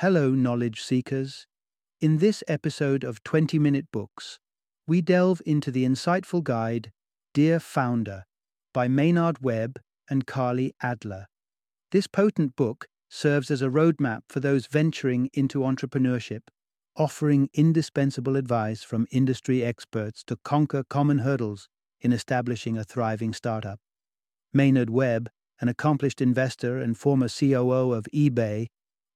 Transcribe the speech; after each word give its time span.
Hello, 0.00 0.30
knowledge 0.30 0.80
seekers. 0.80 1.46
In 2.00 2.16
this 2.20 2.42
episode 2.48 3.04
of 3.04 3.22
20 3.22 3.58
Minute 3.58 3.84
Books, 3.92 4.38
we 4.86 5.02
delve 5.02 5.42
into 5.44 5.70
the 5.70 5.84
insightful 5.84 6.42
guide 6.42 6.90
Dear 7.34 7.60
Founder 7.60 8.24
by 8.72 8.88
Maynard 8.88 9.42
Webb 9.42 9.78
and 10.08 10.26
Carlye 10.26 10.70
Adler. 10.82 11.26
This 11.92 12.06
potent 12.06 12.56
book 12.56 12.86
serves 13.10 13.50
as 13.50 13.60
a 13.60 13.68
roadmap 13.68 14.20
for 14.30 14.40
those 14.40 14.64
venturing 14.64 15.28
into 15.34 15.58
entrepreneurship, 15.58 16.48
offering 16.96 17.50
indispensable 17.52 18.36
advice 18.36 18.82
from 18.82 19.06
industry 19.10 19.62
experts 19.62 20.24
to 20.28 20.38
conquer 20.42 20.82
common 20.82 21.18
hurdles 21.18 21.68
in 22.00 22.14
establishing 22.14 22.78
a 22.78 22.84
thriving 22.84 23.34
startup. 23.34 23.78
Maynard 24.54 24.88
Webb, 24.88 25.28
an 25.60 25.68
accomplished 25.68 26.22
investor 26.22 26.78
and 26.78 26.96
former 26.96 27.28
COO 27.28 27.92
of 27.92 28.06
eBay, 28.14 28.68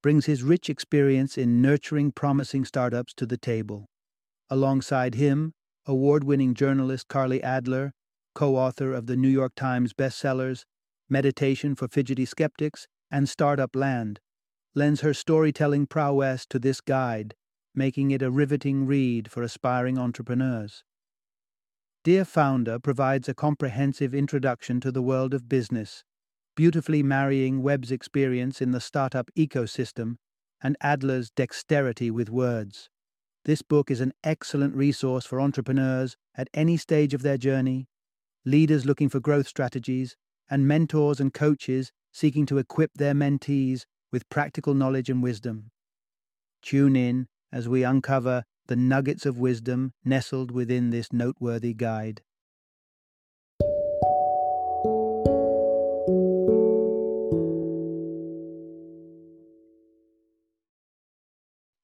brings 0.05 0.27
his 0.27 0.43
rich 0.43 0.69
experience 0.69 1.39
in 1.39 1.63
nurturing 1.63 2.13
promising 2.13 2.63
startups 2.63 3.15
to 3.15 3.25
the 3.25 3.39
table. 3.39 3.87
Alongside 4.51 5.15
him, 5.15 5.55
award 5.87 6.23
winning 6.23 6.53
journalist 6.53 7.09
Carlye 7.09 7.43
Adler, 7.43 7.91
co 8.35 8.55
author 8.55 8.93
of 8.93 9.07
the 9.07 9.17
New 9.17 9.31
York 9.31 9.55
Times 9.57 9.95
bestsellers 9.95 10.67
Meditation 11.09 11.75
for 11.75 11.89
Fidgety 11.89 12.27
Skeptics 12.27 12.87
and 13.11 13.31
Startup 13.31 13.75
Land, 13.75 14.21
lends 14.75 15.01
her 15.01 15.15
storytelling 15.15 15.87
prowess 15.87 16.45
to 16.51 16.59
this 16.59 16.83
guide, 16.83 17.35
making 17.75 18.11
it 18.11 18.21
a 18.21 18.31
riveting 18.31 18.85
read 18.85 19.31
for 19.31 19.43
aspiring 19.43 19.97
entrepreneurs. 19.97 20.85
Dear 22.03 22.27
Founder 22.27 22.79
provides 22.79 23.27
a 23.27 23.35
comprehensive 23.35 24.15
introduction 24.15 24.81
to 24.81 24.93
the 24.93 25.01
world 25.01 25.33
of 25.33 25.49
business 25.49 26.05
beautifully 26.55 27.03
marrying 27.03 27.63
Webb's 27.63 27.91
experience 27.91 28.61
in 28.61 28.71
the 28.71 28.81
startup 28.81 29.31
ecosystem 29.37 30.17
and 30.63 30.77
Adler's 30.81 31.31
dexterity 31.31 32.11
with 32.11 32.31
words. 32.31 32.89
This 33.45 33.63
book 33.63 33.91
is 33.91 34.01
an 34.01 34.13
excellent 34.23 34.75
resource 34.75 35.27
for 35.27 35.41
entrepreneurs 35.41 36.17
at 36.35 36.49
any 36.55 36.77
stage 36.77 37.13
of 37.13 37.23
their 37.23 37.37
journey, 37.37 37.87
leaders 38.45 38.87
looking 38.87 39.09
for 39.09 39.21
growth 39.21 39.47
strategies, 39.47 40.17
and 40.51 40.67
mentors 40.67 41.21
and 41.21 41.33
coaches 41.35 41.93
seeking 42.13 42.47
to 42.47 42.59
equip 42.59 42.93
their 42.95 43.15
mentees 43.15 43.85
with 44.13 44.29
practical 44.29 44.73
knowledge 44.73 45.11
and 45.11 45.23
wisdom. 45.23 45.71
Tune 46.63 46.97
in 46.97 47.27
as 47.53 47.69
we 47.69 47.85
uncover 47.85 48.45
the 48.67 48.77
nuggets 48.77 49.27
of 49.27 49.39
wisdom 49.39 49.93
nestled 50.05 50.51
within 50.51 50.91
this 50.91 51.13
noteworthy 51.13 51.75
guide. 51.75 52.23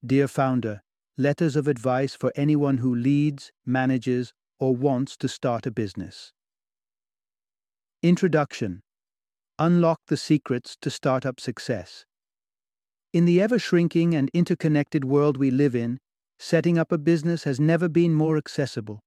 Dear 0.04 0.28
Founder, 0.28 0.80
letters 1.18 1.56
of 1.56 1.68
advice 1.68 2.14
for 2.14 2.32
anyone 2.34 2.78
who 2.78 2.94
leads, 2.94 3.52
manages, 3.66 4.32
or 4.58 4.74
wants 4.74 5.14
to 5.18 5.28
start 5.28 5.66
a 5.66 5.70
business. 5.70 6.32
Introduction 8.02 8.80
Unlock 9.58 10.00
the 10.06 10.16
secrets 10.16 10.74
to 10.80 10.88
startup 10.88 11.38
success. 11.38 12.06
In 13.12 13.26
the 13.26 13.42
ever 13.42 13.58
shrinking 13.58 14.14
and 14.14 14.30
interconnected 14.32 15.04
world 15.04 15.36
we 15.36 15.50
live 15.50 15.76
in, 15.76 15.98
setting 16.38 16.78
up 16.78 16.92
a 16.92 16.96
business 16.96 17.44
has 17.44 17.60
never 17.60 17.86
been 17.86 18.14
more 18.14 18.38
accessible. 18.38 19.00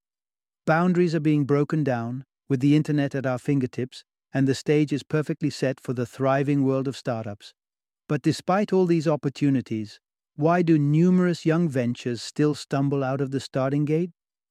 Boundaries 0.64 1.12
are 1.12 1.20
being 1.20 1.44
broken 1.44 1.82
down, 1.82 2.24
with 2.48 2.60
the 2.60 2.76
internet 2.76 3.16
at 3.16 3.26
our 3.26 3.38
fingertips, 3.38 4.04
and 4.32 4.46
the 4.46 4.54
stage 4.54 4.92
is 4.92 5.02
perfectly 5.02 5.50
set 5.50 5.80
for 5.80 5.92
the 5.92 6.06
thriving 6.06 6.62
world 6.62 6.86
of 6.86 6.96
startups. 6.96 7.52
But 8.08 8.22
despite 8.22 8.72
all 8.72 8.86
these 8.86 9.08
opportunities, 9.08 9.98
why 10.36 10.62
do 10.62 10.78
numerous 10.78 11.46
young 11.46 11.68
ventures 11.68 12.20
still 12.20 12.54
stumble 12.54 13.04
out 13.04 13.20
of 13.20 13.30
the 13.30 13.40
starting 13.40 13.84
gate? 13.84 14.10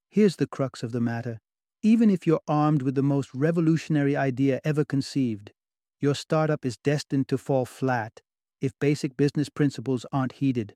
Here's 0.10 0.38
the 0.38 0.48
crux 0.48 0.82
of 0.82 0.92
the 0.92 1.02
matter. 1.02 1.40
Even 1.82 2.10
if 2.10 2.26
you're 2.26 2.40
armed 2.48 2.82
with 2.82 2.96
the 2.96 3.04
most 3.04 3.30
revolutionary 3.34 4.16
idea 4.16 4.62
ever 4.64 4.86
conceived, 4.86 5.52
your 6.00 6.16
startup 6.16 6.66
is 6.66 6.78
destined 6.78 7.28
to 7.28 7.38
fall 7.38 7.66
flat 7.66 8.22
if 8.62 8.72
basic 8.80 9.18
business 9.18 9.50
principles 9.50 10.06
aren't 10.14 10.34
heeded. 10.34 10.76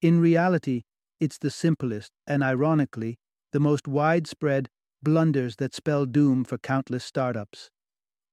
In 0.00 0.20
reality, 0.20 0.82
it's 1.18 1.38
the 1.38 1.50
simplest 1.50 2.12
and, 2.24 2.44
ironically, 2.44 3.18
the 3.52 3.58
most 3.58 3.88
widespread 3.88 4.68
blunders 5.02 5.56
that 5.56 5.74
spell 5.74 6.06
doom 6.06 6.44
for 6.44 6.58
countless 6.58 7.04
startups. 7.04 7.70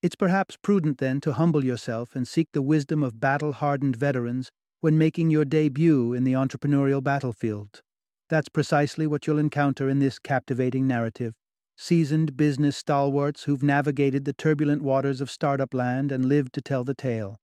It's 0.04 0.16
perhaps 0.16 0.58
prudent 0.62 1.00
then 1.00 1.20
to 1.22 1.34
humble 1.34 1.66
yourself 1.66 2.16
and 2.16 2.28
seek 2.28 2.50
the 2.54 2.62
wisdom 2.62 3.02
of 3.02 3.20
battle 3.20 3.54
hardened 3.54 3.96
veterans 3.96 4.52
when 4.82 4.98
making 4.98 5.30
your 5.30 5.46
debut 5.46 6.14
in 6.14 6.24
the 6.24 6.34
entrepreneurial 6.34 7.04
battlefield. 7.04 7.82
That's 8.30 8.50
precisely 8.50 9.08
what 9.08 9.28
you'll 9.28 9.40
encounter 9.40 9.90
in 9.90 10.00
this 10.00 10.20
captivating 10.20 10.88
narrative. 10.88 11.34
Seasoned 11.78 12.38
business 12.38 12.78
stalwarts 12.78 13.44
who've 13.44 13.62
navigated 13.62 14.26
the 14.26 14.34
turbulent 14.34 14.82
waters 14.82 15.22
of 15.22 15.30
startup 15.30 15.74
land 15.74 16.12
and 16.12 16.26
lived 16.26 16.54
to 16.54 16.62
tell 16.62 16.84
the 16.84 16.94
tale. 16.94 17.38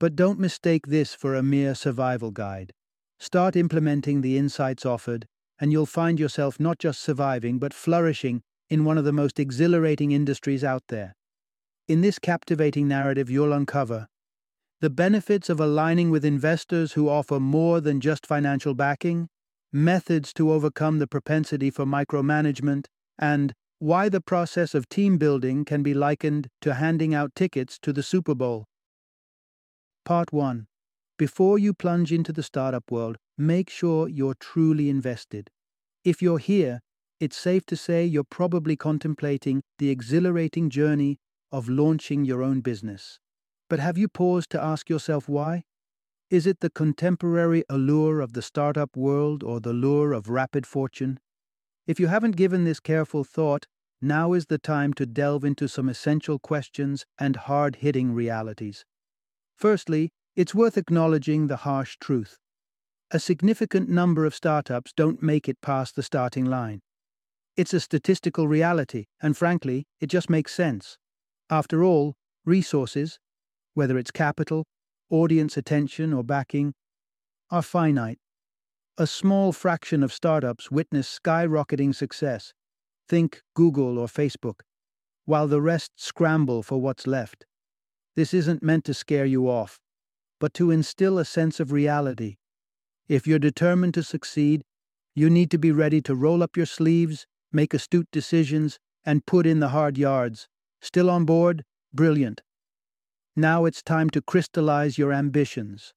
But 0.00 0.16
don't 0.16 0.40
mistake 0.40 0.86
this 0.86 1.14
for 1.14 1.34
a 1.34 1.42
mere 1.42 1.74
survival 1.74 2.30
guide. 2.30 2.72
Start 3.18 3.56
implementing 3.56 4.20
the 4.20 4.36
insights 4.36 4.84
offered, 4.84 5.26
and 5.58 5.72
you'll 5.72 5.86
find 5.86 6.20
yourself 6.20 6.60
not 6.60 6.78
just 6.78 7.00
surviving, 7.00 7.58
but 7.58 7.72
flourishing 7.72 8.42
in 8.68 8.84
one 8.84 8.98
of 8.98 9.04
the 9.04 9.12
most 9.12 9.38
exhilarating 9.38 10.12
industries 10.12 10.64
out 10.64 10.82
there. 10.88 11.14
In 11.88 12.00
this 12.00 12.18
captivating 12.18 12.88
narrative, 12.88 13.30
you'll 13.30 13.52
uncover 13.52 14.08
the 14.80 14.90
benefits 14.90 15.48
of 15.48 15.58
aligning 15.58 16.10
with 16.10 16.24
investors 16.24 16.92
who 16.92 17.08
offer 17.08 17.40
more 17.40 17.80
than 17.80 18.00
just 18.00 18.26
financial 18.26 18.74
backing, 18.74 19.28
methods 19.72 20.32
to 20.34 20.52
overcome 20.52 20.98
the 20.98 21.06
propensity 21.06 21.70
for 21.70 21.86
micromanagement, 21.86 22.86
and 23.18 23.54
why 23.78 24.08
the 24.08 24.20
process 24.20 24.74
of 24.74 24.88
team 24.88 25.16
building 25.16 25.64
can 25.64 25.82
be 25.82 25.94
likened 25.94 26.48
to 26.60 26.74
handing 26.74 27.14
out 27.14 27.34
tickets 27.34 27.78
to 27.80 27.92
the 27.92 28.02
Super 28.02 28.34
Bowl. 28.34 28.64
Part 30.04 30.32
1 30.32 30.66
Before 31.18 31.58
you 31.58 31.72
plunge 31.72 32.12
into 32.12 32.32
the 32.32 32.42
startup 32.42 32.90
world, 32.90 33.16
make 33.38 33.70
sure 33.70 34.08
you're 34.08 34.36
truly 34.38 34.90
invested. 34.90 35.50
If 36.04 36.20
you're 36.20 36.38
here, 36.38 36.80
it's 37.18 37.36
safe 37.36 37.64
to 37.66 37.76
say 37.76 38.04
you're 38.04 38.24
probably 38.24 38.76
contemplating 38.76 39.62
the 39.78 39.88
exhilarating 39.88 40.68
journey 40.68 41.18
of 41.50 41.68
launching 41.68 42.26
your 42.26 42.42
own 42.42 42.60
business. 42.60 43.18
But 43.68 43.80
have 43.80 43.98
you 43.98 44.08
paused 44.08 44.50
to 44.50 44.62
ask 44.62 44.88
yourself 44.88 45.28
why? 45.28 45.64
Is 46.30 46.46
it 46.46 46.60
the 46.60 46.70
contemporary 46.70 47.64
allure 47.68 48.20
of 48.20 48.32
the 48.32 48.42
startup 48.42 48.96
world 48.96 49.42
or 49.42 49.60
the 49.60 49.72
lure 49.72 50.12
of 50.12 50.28
rapid 50.28 50.66
fortune? 50.66 51.20
If 51.86 52.00
you 52.00 52.08
haven't 52.08 52.36
given 52.36 52.64
this 52.64 52.80
careful 52.80 53.22
thought, 53.22 53.66
now 54.00 54.32
is 54.32 54.46
the 54.46 54.58
time 54.58 54.92
to 54.94 55.06
delve 55.06 55.44
into 55.44 55.68
some 55.68 55.88
essential 55.88 56.38
questions 56.38 57.06
and 57.18 57.36
hard 57.36 57.76
hitting 57.76 58.12
realities. 58.12 58.84
Firstly, 59.56 60.10
it's 60.34 60.54
worth 60.54 60.76
acknowledging 60.76 61.46
the 61.46 61.58
harsh 61.58 61.96
truth. 62.00 62.38
A 63.10 63.20
significant 63.20 63.88
number 63.88 64.26
of 64.26 64.34
startups 64.34 64.92
don't 64.92 65.22
make 65.22 65.48
it 65.48 65.60
past 65.60 65.96
the 65.96 66.02
starting 66.02 66.44
line. 66.44 66.80
It's 67.56 67.72
a 67.72 67.80
statistical 67.80 68.48
reality, 68.48 69.06
and 69.22 69.36
frankly, 69.36 69.86
it 70.00 70.08
just 70.08 70.28
makes 70.28 70.52
sense. 70.52 70.98
After 71.48 71.82
all, 71.82 72.16
resources, 72.44 73.18
whether 73.76 73.98
it's 73.98 74.10
capital, 74.10 74.64
audience 75.10 75.58
attention, 75.58 76.14
or 76.14 76.24
backing, 76.24 76.72
are 77.50 77.60
finite. 77.60 78.18
A 78.96 79.06
small 79.06 79.52
fraction 79.52 80.02
of 80.02 80.14
startups 80.14 80.70
witness 80.70 81.20
skyrocketing 81.22 81.94
success, 81.94 82.54
think 83.06 83.42
Google 83.54 83.98
or 83.98 84.06
Facebook, 84.06 84.60
while 85.26 85.46
the 85.46 85.60
rest 85.60 85.92
scramble 85.96 86.62
for 86.62 86.80
what's 86.80 87.06
left. 87.06 87.44
This 88.14 88.32
isn't 88.32 88.62
meant 88.62 88.86
to 88.86 88.94
scare 88.94 89.26
you 89.26 89.46
off, 89.46 89.78
but 90.40 90.54
to 90.54 90.70
instill 90.70 91.18
a 91.18 91.26
sense 91.26 91.60
of 91.60 91.70
reality. 91.70 92.36
If 93.08 93.26
you're 93.26 93.38
determined 93.38 93.92
to 93.94 94.02
succeed, 94.02 94.62
you 95.14 95.28
need 95.28 95.50
to 95.50 95.58
be 95.58 95.70
ready 95.70 96.00
to 96.00 96.14
roll 96.14 96.42
up 96.42 96.56
your 96.56 96.64
sleeves, 96.64 97.26
make 97.52 97.74
astute 97.74 98.08
decisions, 98.10 98.78
and 99.04 99.26
put 99.26 99.46
in 99.46 99.60
the 99.60 99.68
hard 99.68 99.98
yards. 99.98 100.48
Still 100.80 101.10
on 101.10 101.26
board? 101.26 101.62
Brilliant. 101.92 102.40
Now 103.38 103.66
it's 103.66 103.82
time 103.82 104.08
to 104.10 104.22
crystallize 104.22 104.96
your 104.96 105.12
ambitions, 105.12 105.92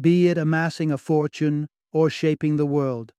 be 0.00 0.26
it 0.26 0.36
amassing 0.36 0.90
a 0.90 0.98
fortune 0.98 1.68
or 1.92 2.10
shaping 2.10 2.56
the 2.56 2.66
world. 2.66 3.12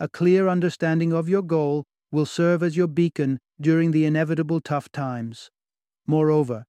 A 0.00 0.08
clear 0.08 0.48
understanding 0.48 1.12
of 1.12 1.28
your 1.28 1.42
goal 1.42 1.84
will 2.10 2.26
serve 2.26 2.64
as 2.64 2.76
your 2.76 2.88
beacon 2.88 3.38
during 3.60 3.92
the 3.92 4.04
inevitable 4.04 4.60
tough 4.60 4.90
times. 4.90 5.50
Moreover, 6.04 6.64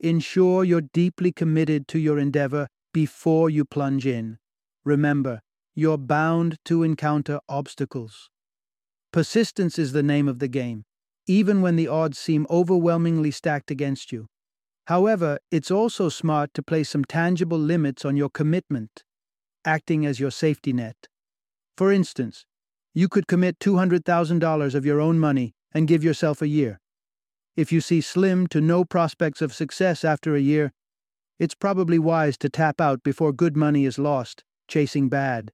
ensure 0.00 0.64
you're 0.64 0.80
deeply 0.80 1.30
committed 1.30 1.86
to 1.88 1.98
your 1.98 2.18
endeavor 2.18 2.68
before 2.94 3.50
you 3.50 3.66
plunge 3.66 4.06
in. 4.06 4.38
Remember, 4.84 5.42
you're 5.74 5.98
bound 5.98 6.56
to 6.64 6.82
encounter 6.82 7.38
obstacles. 7.50 8.30
Persistence 9.12 9.78
is 9.78 9.92
the 9.92 10.02
name 10.02 10.26
of 10.26 10.38
the 10.38 10.48
game, 10.48 10.84
even 11.26 11.60
when 11.60 11.76
the 11.76 11.88
odds 11.88 12.18
seem 12.18 12.46
overwhelmingly 12.48 13.30
stacked 13.30 13.70
against 13.70 14.10
you. 14.10 14.26
However, 14.86 15.38
it's 15.50 15.70
also 15.70 16.08
smart 16.08 16.52
to 16.54 16.62
place 16.62 16.90
some 16.90 17.04
tangible 17.04 17.58
limits 17.58 18.04
on 18.04 18.16
your 18.16 18.30
commitment. 18.30 19.04
acting 19.64 20.04
as 20.04 20.18
your 20.18 20.30
safety 20.30 20.72
net. 20.72 21.08
For 21.76 21.92
instance, 21.92 22.44
you 22.94 23.08
could 23.08 23.28
commit 23.28 23.58
$200,000 23.60 24.74
of 24.74 24.84
your 24.84 25.00
own 25.00 25.18
money 25.18 25.54
and 25.72 25.86
give 25.86 26.02
yourself 26.04 26.42
a 26.42 26.48
year. 26.48 26.80
If 27.56 27.70
you 27.70 27.80
see 27.80 28.00
slim 28.00 28.46
to 28.48 28.60
no 28.60 28.84
prospects 28.84 29.40
of 29.40 29.54
success 29.54 30.04
after 30.04 30.34
a 30.34 30.40
year, 30.40 30.72
it's 31.38 31.54
probably 31.54 31.98
wise 31.98 32.36
to 32.38 32.48
tap 32.48 32.80
out 32.80 33.02
before 33.02 33.32
good 33.32 33.56
money 33.56 33.84
is 33.84 33.98
lost, 33.98 34.42
chasing 34.68 35.08
bad. 35.08 35.52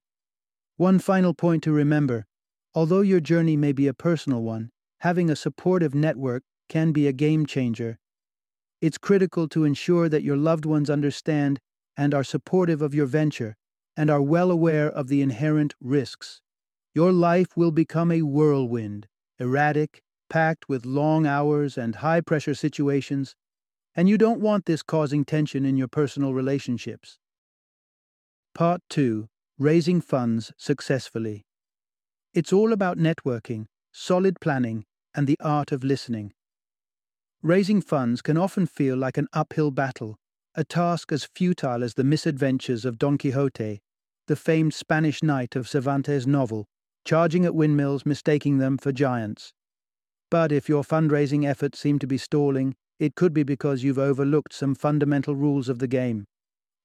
One 0.77 0.99
final 0.99 1.33
point 1.33 1.63
to 1.63 1.71
remember 1.71 2.25
although 2.75 3.01
your 3.01 3.19
journey 3.19 3.57
may 3.57 3.71
be 3.71 3.87
a 3.87 3.93
personal 3.93 4.43
one, 4.43 4.69
having 4.99 5.29
a 5.29 5.35
supportive 5.35 5.95
network 5.95 6.43
can 6.67 6.91
be 6.91 7.07
a 7.07 7.13
game 7.13 7.45
changer. 7.45 7.97
It's 8.81 8.97
critical 8.97 9.47
to 9.49 9.65
ensure 9.65 10.07
that 10.07 10.23
your 10.23 10.37
loved 10.37 10.65
ones 10.65 10.89
understand 10.89 11.59
and 11.97 12.13
are 12.13 12.23
supportive 12.23 12.81
of 12.81 12.93
your 12.93 13.07
venture 13.07 13.57
and 13.97 14.09
are 14.09 14.21
well 14.21 14.51
aware 14.51 14.89
of 14.89 15.09
the 15.09 15.21
inherent 15.21 15.75
risks. 15.81 16.41
Your 16.95 17.11
life 17.11 17.57
will 17.57 17.71
become 17.71 18.11
a 18.11 18.21
whirlwind, 18.21 19.07
erratic, 19.37 20.01
packed 20.29 20.69
with 20.69 20.85
long 20.85 21.25
hours 21.25 21.77
and 21.77 21.95
high 21.95 22.21
pressure 22.21 22.53
situations, 22.53 23.35
and 23.95 24.07
you 24.07 24.17
don't 24.17 24.39
want 24.39 24.65
this 24.65 24.83
causing 24.83 25.25
tension 25.25 25.65
in 25.65 25.75
your 25.75 25.89
personal 25.89 26.33
relationships. 26.33 27.17
Part 28.55 28.81
2 28.89 29.27
Raising 29.57 29.99
Funds 29.99 30.53
Successfully. 30.55 31.45
It's 32.33 32.53
all 32.53 32.71
about 32.71 32.97
networking, 32.97 33.65
solid 33.91 34.39
planning, 34.39 34.85
and 35.13 35.27
the 35.27 35.37
art 35.41 35.73
of 35.73 35.83
listening. 35.83 36.31
Raising 37.41 37.79
funds 37.79 38.21
can 38.21 38.35
often 38.35 38.65
feel 38.65 38.97
like 38.97 39.17
an 39.17 39.29
uphill 39.31 39.71
battle, 39.71 40.17
a 40.55 40.65
task 40.65 41.13
as 41.13 41.23
futile 41.23 41.85
as 41.85 41.93
the 41.93 42.03
misadventures 42.03 42.83
of 42.83 42.97
Don 42.97 43.17
Quixote, 43.17 43.79
the 44.27 44.35
famed 44.35 44.73
Spanish 44.73 45.23
knight 45.23 45.55
of 45.55 45.65
Cervantes' 45.65 46.27
novel, 46.27 46.67
charging 47.05 47.45
at 47.45 47.55
windmills, 47.55 48.05
mistaking 48.05 48.57
them 48.57 48.77
for 48.77 48.91
giants. 48.91 49.53
But 50.29 50.51
if 50.51 50.67
your 50.67 50.83
fundraising 50.83 51.47
efforts 51.47 51.79
seem 51.79 51.97
to 51.99 52.07
be 52.07 52.17
stalling, 52.17 52.75
it 52.99 53.15
could 53.15 53.33
be 53.33 53.43
because 53.43 53.83
you've 53.83 53.97
overlooked 53.97 54.51
some 54.53 54.75
fundamental 54.75 55.33
rules 55.33 55.69
of 55.69 55.79
the 55.79 55.87
game. 55.87 56.25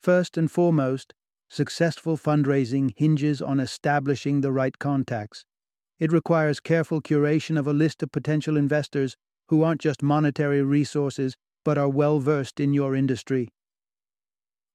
First 0.01 0.39
and 0.39 0.49
foremost, 0.49 1.15
successful 1.51 2.17
fundraising 2.17 2.93
hinges 2.97 3.43
on 3.43 3.59
establishing 3.59 4.41
the 4.41 4.53
right 4.53 4.79
contacts. 4.79 5.45
It 5.99 6.13
requires 6.13 6.61
careful 6.61 7.03
curation 7.03 7.59
of 7.59 7.67
a 7.67 7.73
list 7.73 8.05
of 8.05 8.13
potential 8.13 8.57
investors 8.57 9.17
who 9.49 9.63
aren't 9.63 9.81
just 9.81 10.03
monetary 10.03 10.63
resources 10.63 11.35
but 11.65 11.79
are 11.79 11.89
well 11.89 12.21
versed 12.21 12.61
in 12.61 12.75
your 12.75 12.95
industry. 12.95 13.49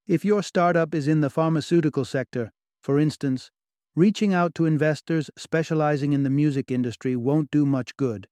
If 0.07 0.25
your 0.25 0.41
startup 0.41 0.95
is 0.95 1.07
in 1.07 1.21
the 1.21 1.29
pharmaceutical 1.29 2.03
sector, 2.03 2.51
for 2.81 2.99
instance, 2.99 3.51
reaching 3.95 4.33
out 4.33 4.55
to 4.55 4.65
investors 4.65 5.29
specializing 5.37 6.13
in 6.13 6.23
the 6.23 6.29
music 6.29 6.71
industry 6.71 7.15
won't 7.15 7.51
do 7.51 7.65
much 7.65 7.95
good. 7.97 8.27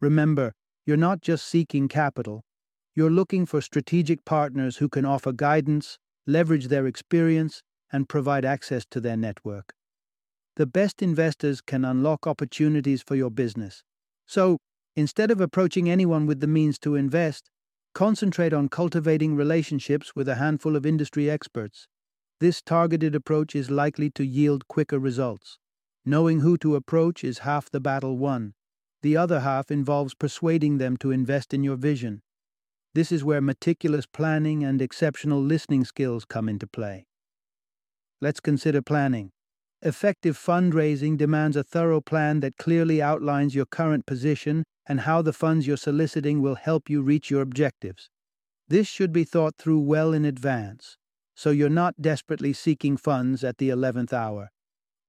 Remember, 0.00 0.52
you're 0.84 0.96
not 0.96 1.22
just 1.22 1.46
seeking 1.46 1.88
capital, 1.88 2.42
you're 2.94 3.10
looking 3.10 3.46
for 3.46 3.60
strategic 3.60 4.24
partners 4.24 4.76
who 4.76 4.88
can 4.88 5.04
offer 5.04 5.32
guidance, 5.32 5.98
leverage 6.26 6.68
their 6.68 6.86
experience, 6.86 7.62
and 7.92 8.08
provide 8.08 8.44
access 8.44 8.84
to 8.90 9.00
their 9.00 9.16
network. 9.16 9.72
The 10.56 10.66
best 10.66 11.02
investors 11.02 11.60
can 11.60 11.84
unlock 11.84 12.26
opportunities 12.26 13.02
for 13.02 13.16
your 13.16 13.30
business. 13.30 13.82
So, 14.26 14.58
instead 14.96 15.30
of 15.30 15.40
approaching 15.40 15.90
anyone 15.90 16.26
with 16.26 16.40
the 16.40 16.46
means 16.46 16.78
to 16.78 16.94
invest, 16.94 17.50
concentrate 17.94 18.52
on 18.52 18.68
cultivating 18.68 19.36
relationships 19.36 20.14
with 20.14 20.28
a 20.28 20.36
handful 20.36 20.76
of 20.76 20.86
industry 20.86 21.30
experts. 21.30 21.86
This 22.40 22.60
targeted 22.60 23.14
approach 23.14 23.54
is 23.54 23.70
likely 23.70 24.10
to 24.10 24.24
yield 24.24 24.68
quicker 24.68 24.98
results. 24.98 25.58
Knowing 26.04 26.40
who 26.40 26.58
to 26.58 26.76
approach 26.76 27.24
is 27.24 27.38
half 27.38 27.70
the 27.70 27.80
battle 27.80 28.18
won. 28.18 28.54
The 29.02 29.16
other 29.16 29.40
half 29.40 29.70
involves 29.70 30.14
persuading 30.14 30.78
them 30.78 30.96
to 30.98 31.10
invest 31.10 31.54
in 31.54 31.62
your 31.62 31.76
vision. 31.76 32.22
This 32.94 33.10
is 33.10 33.24
where 33.24 33.40
meticulous 33.40 34.06
planning 34.06 34.64
and 34.64 34.80
exceptional 34.80 35.42
listening 35.42 35.84
skills 35.84 36.24
come 36.24 36.48
into 36.48 36.66
play. 36.66 37.06
Let's 38.20 38.40
consider 38.40 38.82
planning. 38.82 39.30
Effective 39.82 40.38
fundraising 40.38 41.18
demands 41.18 41.56
a 41.56 41.64
thorough 41.64 42.00
plan 42.00 42.40
that 42.40 42.56
clearly 42.56 43.02
outlines 43.02 43.54
your 43.54 43.66
current 43.66 44.06
position 44.06 44.64
and 44.86 45.00
how 45.00 45.22
the 45.22 45.32
funds 45.32 45.66
you're 45.66 45.76
soliciting 45.76 46.42
will 46.42 46.56
help 46.56 46.90
you 46.90 47.02
reach 47.02 47.30
your 47.30 47.42
objectives. 47.42 48.10
This 48.68 48.86
should 48.86 49.12
be 49.12 49.24
thought 49.24 49.56
through 49.56 49.80
well 49.80 50.12
in 50.12 50.24
advance, 50.24 50.96
so 51.34 51.50
you're 51.50 51.68
not 51.68 52.00
desperately 52.00 52.52
seeking 52.52 52.96
funds 52.96 53.44
at 53.44 53.58
the 53.58 53.68
11th 53.68 54.12
hour. 54.12 54.50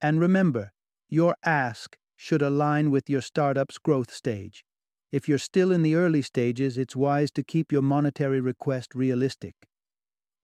And 0.01 0.19
remember, 0.19 0.71
your 1.09 1.35
ask 1.43 1.97
should 2.15 2.41
align 2.41 2.91
with 2.91 3.09
your 3.09 3.21
startup's 3.21 3.77
growth 3.77 4.13
stage. 4.13 4.65
If 5.11 5.29
you're 5.29 5.37
still 5.37 5.71
in 5.71 5.81
the 5.81 5.95
early 5.95 6.21
stages, 6.21 6.77
it's 6.77 6.95
wise 6.95 7.31
to 7.31 7.43
keep 7.43 7.71
your 7.71 7.81
monetary 7.81 8.41
request 8.41 8.95
realistic. 8.95 9.55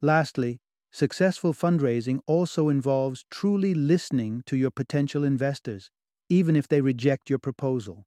Lastly, 0.02 0.60
successful 0.92 1.54
fundraising 1.54 2.20
also 2.28 2.70
involves 2.70 3.26
truly 3.30 3.74
listening 3.74 4.44
to 4.46 4.56
your 4.56 4.72
potential 4.72 5.24
investors, 5.24 5.90
even 6.30 6.56
if 6.56 6.68
they 6.68 6.82
reject 6.82 7.30
your 7.30 7.40
proposal. 7.40 8.06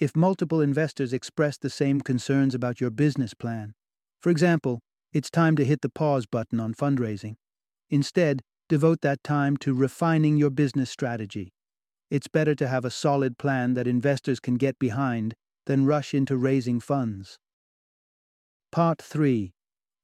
If 0.00 0.16
multiple 0.16 0.60
investors 0.60 1.12
express 1.12 1.56
the 1.56 1.70
same 1.70 2.00
concerns 2.00 2.54
about 2.54 2.80
your 2.80 2.90
business 2.90 3.34
plan, 3.34 3.74
for 4.20 4.30
example, 4.30 4.80
it's 5.12 5.30
time 5.30 5.54
to 5.56 5.64
hit 5.64 5.82
the 5.82 5.88
pause 5.88 6.26
button 6.26 6.58
on 6.58 6.74
fundraising. 6.74 7.36
Instead, 7.90 8.40
devote 8.68 9.02
that 9.02 9.22
time 9.22 9.56
to 9.58 9.74
refining 9.74 10.36
your 10.36 10.50
business 10.50 10.90
strategy 10.90 11.52
it's 12.10 12.26
better 12.26 12.56
to 12.56 12.66
have 12.66 12.84
a 12.84 12.90
solid 12.90 13.38
plan 13.38 13.74
that 13.74 13.86
investors 13.86 14.40
can 14.40 14.56
get 14.56 14.78
behind 14.78 15.34
than 15.66 15.86
rush 15.86 16.12
into 16.12 16.36
raising 16.36 16.80
funds. 16.80 17.38
Part 18.72 19.00
3 19.00 19.52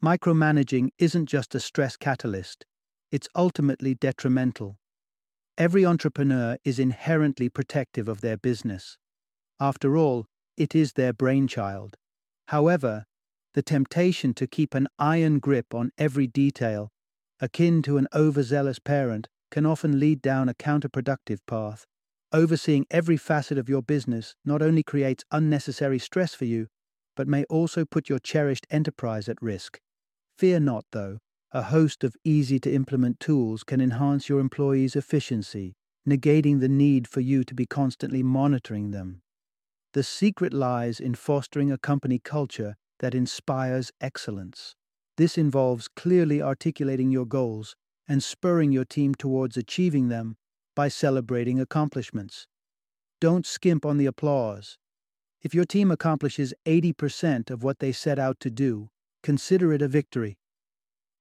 Micromanaging 0.02 0.90
isn't 0.99 1.26
just 1.26 1.54
a 1.54 1.60
stress 1.60 1.96
catalyst, 1.96 2.64
it's 3.10 3.28
ultimately 3.34 3.94
detrimental. 3.94 4.76
Every 5.58 5.84
entrepreneur 5.84 6.58
is 6.64 6.78
inherently 6.78 7.49
protective 7.49 8.08
of 8.08 8.20
their 8.20 8.37
business. 8.37 8.99
After 9.58 9.97
all, 9.97 10.26
it 10.56 10.75
is 10.75 10.93
their 10.93 11.12
brainchild. 11.12 11.97
However, 12.49 13.06
the 13.55 13.62
temptation 13.62 14.35
to 14.35 14.47
keep 14.47 14.75
an 14.75 14.87
iron 14.99 15.38
grip 15.38 15.75
on 15.75 15.93
every 15.97 16.26
detail, 16.26 16.91
akin 17.41 17.81
to 17.82 17.97
an 17.97 18.06
overzealous 18.14 18.79
parent, 18.79 19.29
can 19.50 19.64
often 19.64 19.99
lead 19.99 20.20
down 20.20 20.49
a 20.49 20.55
counterproductive 20.55 21.38
path. 21.47 21.87
Overseeing 22.33 22.87
every 22.90 23.16
facet 23.16 23.57
of 23.57 23.69
your 23.69 23.83
business 23.83 24.35
not 24.45 24.61
only 24.61 24.83
creates 24.83 25.25
unnecessary 25.30 25.99
stress 25.99 26.35
for 26.35 26.45
you, 26.45 26.66
but 27.14 27.28
may 27.28 27.45
also 27.45 27.85
put 27.85 28.11
your 28.11 28.19
cherished 28.19 28.66
enterprise 28.71 29.28
at 29.28 29.40
risk. 29.40 29.80
Fear 30.37 30.61
not, 30.61 30.85
though, 30.92 31.19
a 31.52 31.62
host 31.62 32.04
of 32.04 32.14
easy 32.25 32.59
to 32.61 32.73
implement 32.73 33.21
tools 33.21 33.64
can 33.64 33.80
enhance 33.80 34.28
your 34.28 34.40
employees' 34.40 34.97
efficiency, 34.97 35.75
negating 36.07 36.61
the 36.61 36.69
need 36.69 37.09
for 37.09 37.21
you 37.21 37.42
to 37.45 37.54
be 37.54 37.64
constantly 37.64 38.23
monitoring 38.23 38.90
them. 38.90 39.23
The 39.97 40.03
secret 40.03 40.53
lies 40.53 41.00
in 41.00 41.15
fostering 41.15 41.73
a 41.73 41.79
company 41.79 42.19
culture 42.19 42.76
that 42.99 43.15
inspires 43.15 43.93
excellence. 43.99 44.75
This 45.17 45.38
involves 45.38 45.88
clearly 45.88 46.43
articulating 46.43 47.11
your 47.11 47.25
goals 47.25 47.75
and 48.07 48.23
spurring 48.23 48.73
your 48.73 48.85
team 48.85 49.15
towards 49.15 49.57
achieving 49.57 50.09
them 50.09 50.37
by 50.75 50.88
celebrating 50.88 51.59
accomplishments. 51.59 52.47
Don't 53.23 53.47
skimp 53.47 53.87
on 53.87 53.97
the 53.97 54.05
applause. 54.05 54.76
If 55.41 55.55
your 55.55 55.65
team 55.65 55.91
accomplishes 55.91 56.53
80% 56.67 57.49
of 57.49 57.62
what 57.62 57.79
they 57.79 57.93
set 57.93 58.19
out 58.19 58.38
to 58.41 58.50
do, 58.50 58.91
consider 59.23 59.73
it 59.73 59.81
a 59.81 59.88
victory. 59.88 60.37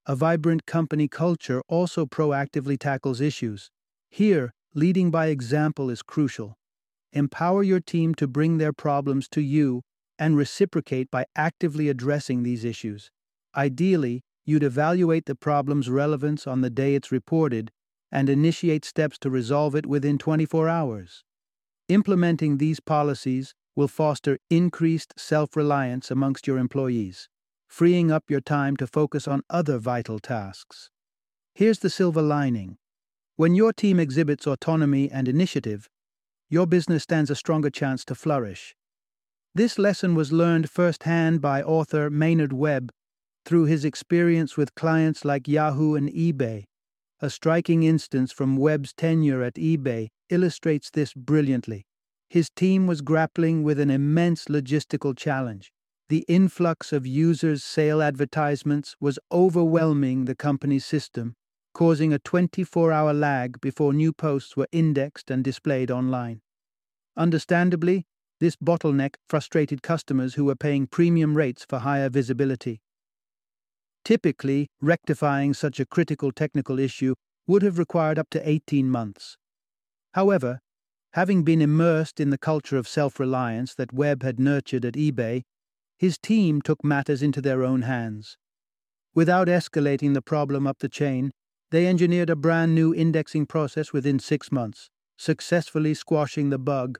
A 0.05 0.17
vibrant 0.17 0.65
company 0.65 1.07
culture 1.07 1.61
also 1.69 2.05
proactively 2.05 2.77
tackles 2.77 3.21
issues. 3.21 3.71
Here, 4.09 4.53
leading 4.73 5.11
by 5.11 5.27
example 5.27 5.89
is 5.89 6.01
crucial. 6.01 6.57
Empower 7.15 7.63
your 7.63 7.79
team 7.79 8.13
to 8.15 8.27
bring 8.27 8.57
their 8.57 8.73
problems 8.73 9.29
to 9.29 9.41
you 9.41 9.81
and 10.19 10.35
reciprocate 10.35 11.09
by 11.09 11.25
actively 11.35 11.87
addressing 11.87 12.43
these 12.43 12.65
issues. 12.65 13.09
Ideally, 13.55 14.21
you'd 14.45 14.63
evaluate 14.63 15.25
the 15.25 15.33
problem's 15.33 15.89
relevance 15.89 16.45
on 16.45 16.59
the 16.59 16.69
day 16.69 16.93
it's 16.93 17.13
reported 17.13 17.71
and 18.11 18.29
initiate 18.29 18.83
steps 18.83 19.17
to 19.19 19.29
resolve 19.29 19.75
it 19.75 19.85
within 19.85 20.17
24 20.17 20.67
hours. 20.67 21.23
Implementing 21.87 22.57
these 22.57 22.81
policies 22.81 23.55
will 23.77 23.87
foster 23.87 24.37
increased 24.49 25.13
self 25.17 25.55
reliance 25.55 26.11
amongst 26.11 26.47
your 26.47 26.57
employees, 26.57 27.29
freeing 27.69 28.11
up 28.11 28.25
your 28.29 28.41
time 28.41 28.75
to 28.77 28.87
focus 28.87 29.25
on 29.25 29.41
other 29.49 29.77
vital 29.77 30.19
tasks. 30.19 30.89
Here's 31.53 31.79
the 31.79 31.89
silver 31.89 32.21
lining 32.21 32.77
when 33.37 33.55
your 33.55 33.71
team 33.73 33.99
exhibits 33.99 34.47
autonomy 34.47 35.09
and 35.11 35.27
initiative, 35.27 35.89
your 36.55 36.65
business 36.65 37.03
stands 37.03 37.29
a 37.29 37.35
stronger 37.35 37.69
chance 37.69 38.05
to 38.05 38.15
flourish. 38.15 38.77
This 39.53 39.77
lesson 39.77 40.15
was 40.15 40.31
learned 40.31 40.69
firsthand 40.69 41.41
by 41.41 41.61
author 41.61 42.09
Maynard 42.09 42.53
Webb 42.53 42.93
through 43.45 43.65
his 43.65 43.83
experience 43.83 44.55
with 44.55 44.73
clients 44.73 45.25
like 45.25 45.49
Yahoo 45.49 45.95
and 45.95 46.07
eBay 46.07 46.63
A 47.19 47.29
striking 47.29 47.83
instance 47.83 48.31
from 48.31 48.55
Webb's 48.55 48.93
tenure 48.93 49.43
at 49.43 49.55
eBay 49.55 50.07
illustrates 50.29 50.89
this 50.89 51.13
brilliantly. 51.13 51.83
His 52.29 52.49
team 52.49 52.87
was 52.87 53.01
grappling 53.01 53.63
with 53.63 53.77
an 53.77 53.89
immense 53.89 54.45
logistical 54.45 55.13
challenge. 55.13 55.73
The 56.07 56.23
influx 56.29 56.93
of 56.93 57.05
users' 57.05 57.65
sale 57.65 58.01
advertisements 58.01 58.95
was 59.01 59.19
overwhelming 59.29 60.23
the 60.23 60.35
company's 60.35 60.85
system, 60.85 61.33
causing 61.73 62.13
a 62.13 62.19
24 62.19 62.93
hour 62.93 63.13
lag 63.13 63.59
before 63.59 63.91
new 63.91 64.13
posts 64.13 64.55
were 64.55 64.69
indexed 64.71 65.29
and 65.29 65.43
displayed 65.43 65.91
online. 65.91 66.39
Understandably, 67.17 68.05
this 68.39 68.55
bottleneck 68.57 69.15
frustrated 69.29 69.81
customers 69.81 70.33
who 70.33 70.45
were 70.45 70.55
paying 70.55 70.87
premium 70.87 71.35
rates 71.35 71.65
for 71.67 71.79
higher 71.79 72.09
visibility. 72.09 72.81
Typically, 74.03 74.67
rectifying 74.81 75.53
such 75.53 75.79
a 75.79 75.85
critical 75.85 76.31
technical 76.31 76.77
issue 76.77 77.15
would 77.47 77.61
have 77.61 77.79
required 77.79 78.19
up 78.19 78.29
to 78.31 78.47
18 78.47 78.89
months. 78.89 79.37
However, 80.13 80.59
having 81.13 81.43
been 81.43 81.61
immersed 81.61 82.19
in 82.19 82.29
the 82.29 82.37
culture 82.37 82.77
of 82.77 82.87
self 82.87 83.19
reliance 83.19 83.73
that 83.75 83.93
Webb 83.93 84.21
had 84.21 84.39
nurtured 84.39 84.83
at 84.83 84.95
eBay, 84.95 85.43
his 85.97 86.17
team 86.17 86.61
took 86.61 86.83
matters 86.83 87.21
into 87.23 87.41
their 87.41 87.63
own 87.63 87.83
hands. 87.83 88.37
Without 89.13 89.47
escalating 89.47 90.13
the 90.13 90.21
problem 90.21 90.67
up 90.67 90.79
the 90.79 90.89
chain, 90.89 91.31
they 91.71 91.87
engineered 91.87 92.29
a 92.29 92.35
brand 92.35 92.75
new 92.75 92.93
indexing 92.93 93.45
process 93.45 93.93
within 93.93 94.19
six 94.19 94.51
months, 94.51 94.89
successfully 95.17 95.93
squashing 95.93 96.49
the 96.49 96.59
bug. 96.59 96.99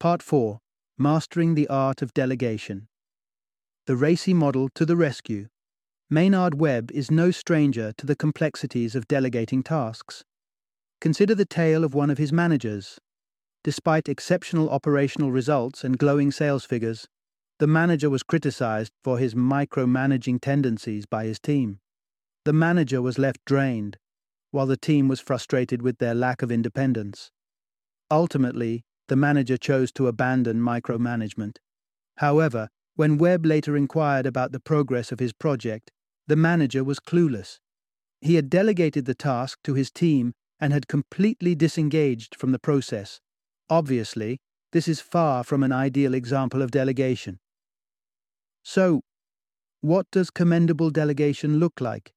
Part 0.00 0.22
4 0.22 0.60
Mastering 0.96 1.56
the 1.56 1.66
Art 1.66 2.02
of 2.02 2.14
Delegation. 2.14 2.86
The 3.86 3.94
RACI 3.94 4.32
model 4.32 4.68
to 4.76 4.86
the 4.86 4.94
rescue. 4.94 5.48
Maynard 6.08 6.54
Webb 6.54 6.92
is 6.92 7.10
no 7.10 7.32
stranger 7.32 7.92
to 7.96 8.06
the 8.06 8.14
complexities 8.14 8.94
of 8.94 9.08
delegating 9.08 9.64
tasks. 9.64 10.22
Consider 11.00 11.34
the 11.34 11.44
tale 11.44 11.82
of 11.82 11.94
one 11.94 12.10
of 12.10 12.18
his 12.18 12.32
managers. 12.32 13.00
Despite 13.64 14.08
exceptional 14.08 14.70
operational 14.70 15.32
results 15.32 15.82
and 15.82 15.98
glowing 15.98 16.30
sales 16.30 16.64
figures, 16.64 17.08
the 17.58 17.66
manager 17.66 18.08
was 18.08 18.22
criticized 18.22 18.92
for 19.02 19.18
his 19.18 19.34
micromanaging 19.34 20.40
tendencies 20.40 21.06
by 21.06 21.24
his 21.24 21.40
team. 21.40 21.80
The 22.44 22.52
manager 22.52 23.02
was 23.02 23.18
left 23.18 23.44
drained, 23.44 23.96
while 24.52 24.66
the 24.66 24.76
team 24.76 25.08
was 25.08 25.18
frustrated 25.18 25.82
with 25.82 25.98
their 25.98 26.14
lack 26.14 26.40
of 26.40 26.52
independence. 26.52 27.32
Ultimately, 28.12 28.84
the 29.08 29.16
manager 29.16 29.56
chose 29.56 29.90
to 29.92 30.06
abandon 30.06 30.58
micromanagement. 30.58 31.56
However, 32.18 32.68
when 32.94 33.18
Webb 33.18 33.46
later 33.46 33.76
inquired 33.76 34.26
about 34.26 34.52
the 34.52 34.60
progress 34.60 35.12
of 35.12 35.20
his 35.20 35.32
project, 35.32 35.90
the 36.26 36.36
manager 36.36 36.84
was 36.84 37.00
clueless. 37.00 37.58
He 38.20 38.34
had 38.34 38.50
delegated 38.50 39.04
the 39.04 39.14
task 39.14 39.58
to 39.64 39.74
his 39.74 39.90
team 39.90 40.34
and 40.60 40.72
had 40.72 40.88
completely 40.88 41.54
disengaged 41.54 42.34
from 42.34 42.52
the 42.52 42.58
process. 42.58 43.20
Obviously, 43.70 44.40
this 44.72 44.88
is 44.88 45.00
far 45.00 45.44
from 45.44 45.62
an 45.62 45.72
ideal 45.72 46.14
example 46.14 46.60
of 46.60 46.70
delegation. 46.70 47.38
So, 48.62 49.00
what 49.80 50.06
does 50.10 50.30
commendable 50.30 50.90
delegation 50.90 51.58
look 51.58 51.80
like? 51.80 52.12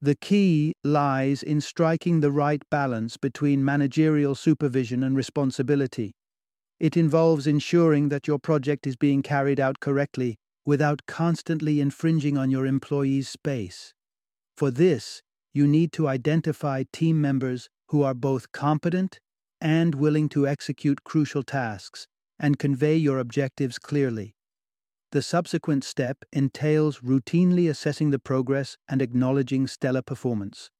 The 0.00 0.14
key 0.14 0.74
lies 0.84 1.42
in 1.42 1.60
striking 1.60 2.20
the 2.20 2.30
right 2.30 2.62
balance 2.70 3.16
between 3.16 3.64
managerial 3.64 4.36
supervision 4.36 5.02
and 5.02 5.16
responsibility. 5.16 6.12
It 6.78 6.96
involves 6.96 7.48
ensuring 7.48 8.08
that 8.10 8.28
your 8.28 8.38
project 8.38 8.86
is 8.86 8.94
being 8.94 9.22
carried 9.22 9.58
out 9.58 9.80
correctly 9.80 10.36
without 10.64 11.02
constantly 11.06 11.80
infringing 11.80 12.38
on 12.38 12.50
your 12.50 12.64
employees' 12.64 13.28
space. 13.28 13.92
For 14.56 14.70
this, 14.70 15.22
you 15.52 15.66
need 15.66 15.92
to 15.94 16.06
identify 16.06 16.84
team 16.92 17.20
members 17.20 17.68
who 17.88 18.04
are 18.04 18.14
both 18.14 18.52
competent 18.52 19.18
and 19.60 19.96
willing 19.96 20.28
to 20.28 20.46
execute 20.46 21.02
crucial 21.02 21.42
tasks 21.42 22.06
and 22.38 22.58
convey 22.58 22.96
your 22.96 23.18
objectives 23.18 23.78
clearly. 23.80 24.36
The 25.12 25.22
subsequent 25.22 25.84
step 25.84 26.24
entails 26.32 27.00
routinely 27.00 27.70
assessing 27.70 28.10
the 28.10 28.18
progress 28.18 28.76
and 28.88 29.00
acknowledging 29.00 29.66
stellar 29.66 30.02
performance. 30.02 30.70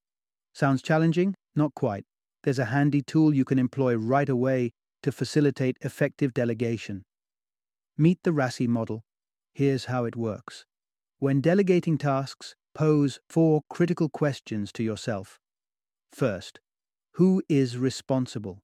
Sounds 0.53 0.83
challenging? 0.83 1.35
Not 1.57 1.75
quite. 1.75 2.05
There's 2.43 2.59
a 2.59 2.67
handy 2.67 3.03
tool 3.03 3.35
you 3.35 3.45
can 3.45 3.59
employ 3.59 3.95
right 3.95 4.29
away 4.29 4.73
to 5.03 5.13
facilitate 5.13 5.77
effective 5.81 6.35
delegation. 6.35 7.05
Meet 7.97 8.19
the 8.23 8.33
RACI 8.33 8.69
model 8.69 9.03
Here's 9.59 9.87
how 9.87 10.05
it 10.05 10.15
works. 10.15 10.65
When 11.19 11.41
delegating 11.41 11.99
tasks, 11.99 12.55
pose 12.77 13.19
four 13.29 13.63
critical 13.69 14.09
questions 14.09 14.71
to 14.75 14.85
yourself. 14.85 15.41
First, 16.13 16.61
who 17.15 17.43
is 17.49 17.77
responsible? 17.77 18.61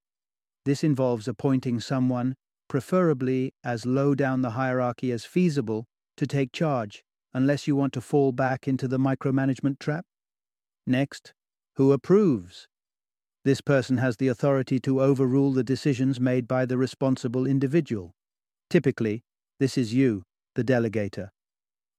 This 0.65 0.85
involves 0.85 1.27
appointing 1.27 1.81
someone, 1.81 2.37
preferably 2.69 3.53
as 3.63 3.87
low 3.87 4.15
down 4.15 4.43
the 4.43 4.51
hierarchy 4.51 5.13
as 5.13 5.25
feasible, 5.25 5.87
to 6.17 6.27
take 6.27 6.53
charge, 6.53 7.05
unless 7.33 7.67
you 7.67 7.77
want 7.77 7.93
to 7.93 8.01
fall 8.01 8.33
back 8.33 8.69
into 8.69 8.87
the 8.87 8.99
micromanagement 8.99 9.79
trap. 9.79 10.05
Next, 10.87 11.35
who 11.77 11.93
approves? 11.93 12.69
This 13.45 13.61
person 13.61 13.99
has 13.99 14.17
the 14.17 14.29
authority 14.29 14.79
to 14.81 15.03
overrule 15.03 15.53
the 15.53 15.65
decisions 15.65 16.19
made 16.19 16.49
by 16.49 16.65
the 16.65 16.79
responsible 16.79 17.47
individual. 17.47 18.15
Typically, 18.71 19.23
this 19.61 19.77
is 19.77 19.93
you, 19.93 20.23
the 20.55 20.65
delegator. 20.65 21.29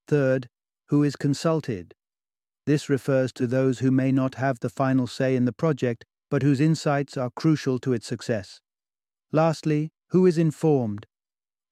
Third, 0.08 0.48
who 0.90 1.04
is 1.04 1.16
consulted. 1.16 1.94
This 2.66 2.90
refers 2.90 3.32
to 3.34 3.46
those 3.46 3.80
who 3.80 3.92
may 3.92 4.12
not 4.12 4.36
have 4.36 4.60
the 4.60 4.70
final 4.70 5.08
say 5.08 5.36
in 5.36 5.46
the 5.46 5.54
project, 5.54 6.04
but 6.32 6.42
whose 6.42 6.60
insights 6.60 7.16
are 7.18 7.30
crucial 7.36 7.80
to 7.80 7.94
its 7.94 8.08
success. 8.08 8.60
Lastly, 9.32 9.92
who 10.16 10.26
is 10.26 10.38
informed. 10.38 11.06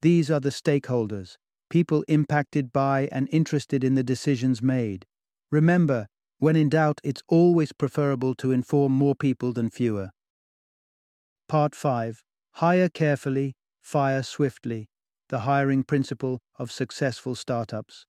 These 0.02 0.30
are 0.30 0.42
the 0.42 0.50
stakeholders, 0.50 1.38
people 1.70 2.04
impacted 2.10 2.74
by 2.74 3.08
and 3.10 3.30
interested 3.32 3.86
in 3.86 3.96
the 3.96 4.04
decisions 4.04 4.62
made. 4.62 5.06
Remember, 5.50 6.08
when 6.40 6.58
in 6.58 6.68
doubt, 6.68 7.00
it's 7.06 7.22
always 7.30 7.72
preferable 7.72 8.36
to 8.36 8.52
inform 8.52 8.92
more 8.92 9.16
people 9.16 9.54
than 9.54 9.70
fewer. 9.70 10.10
Part 11.48 11.74
5 11.74 12.22
Hire 12.56 12.90
carefully, 12.90 13.54
fire 13.82 14.22
swiftly 14.22 14.90
the 15.30 15.48
hiring 15.48 15.86
principle 15.86 16.42
of 16.60 16.70
successful 16.70 17.36
startups. 17.36 18.06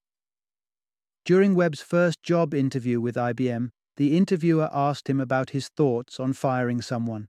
During 1.24 1.54
Webb's 1.54 1.80
first 1.80 2.24
job 2.24 2.52
interview 2.52 3.00
with 3.00 3.14
IBM, 3.14 3.68
the 3.98 4.16
interviewer 4.16 4.68
asked 4.72 5.08
him 5.08 5.20
about 5.20 5.50
his 5.50 5.68
thoughts 5.68 6.18
on 6.18 6.32
firing 6.32 6.82
someone. 6.82 7.28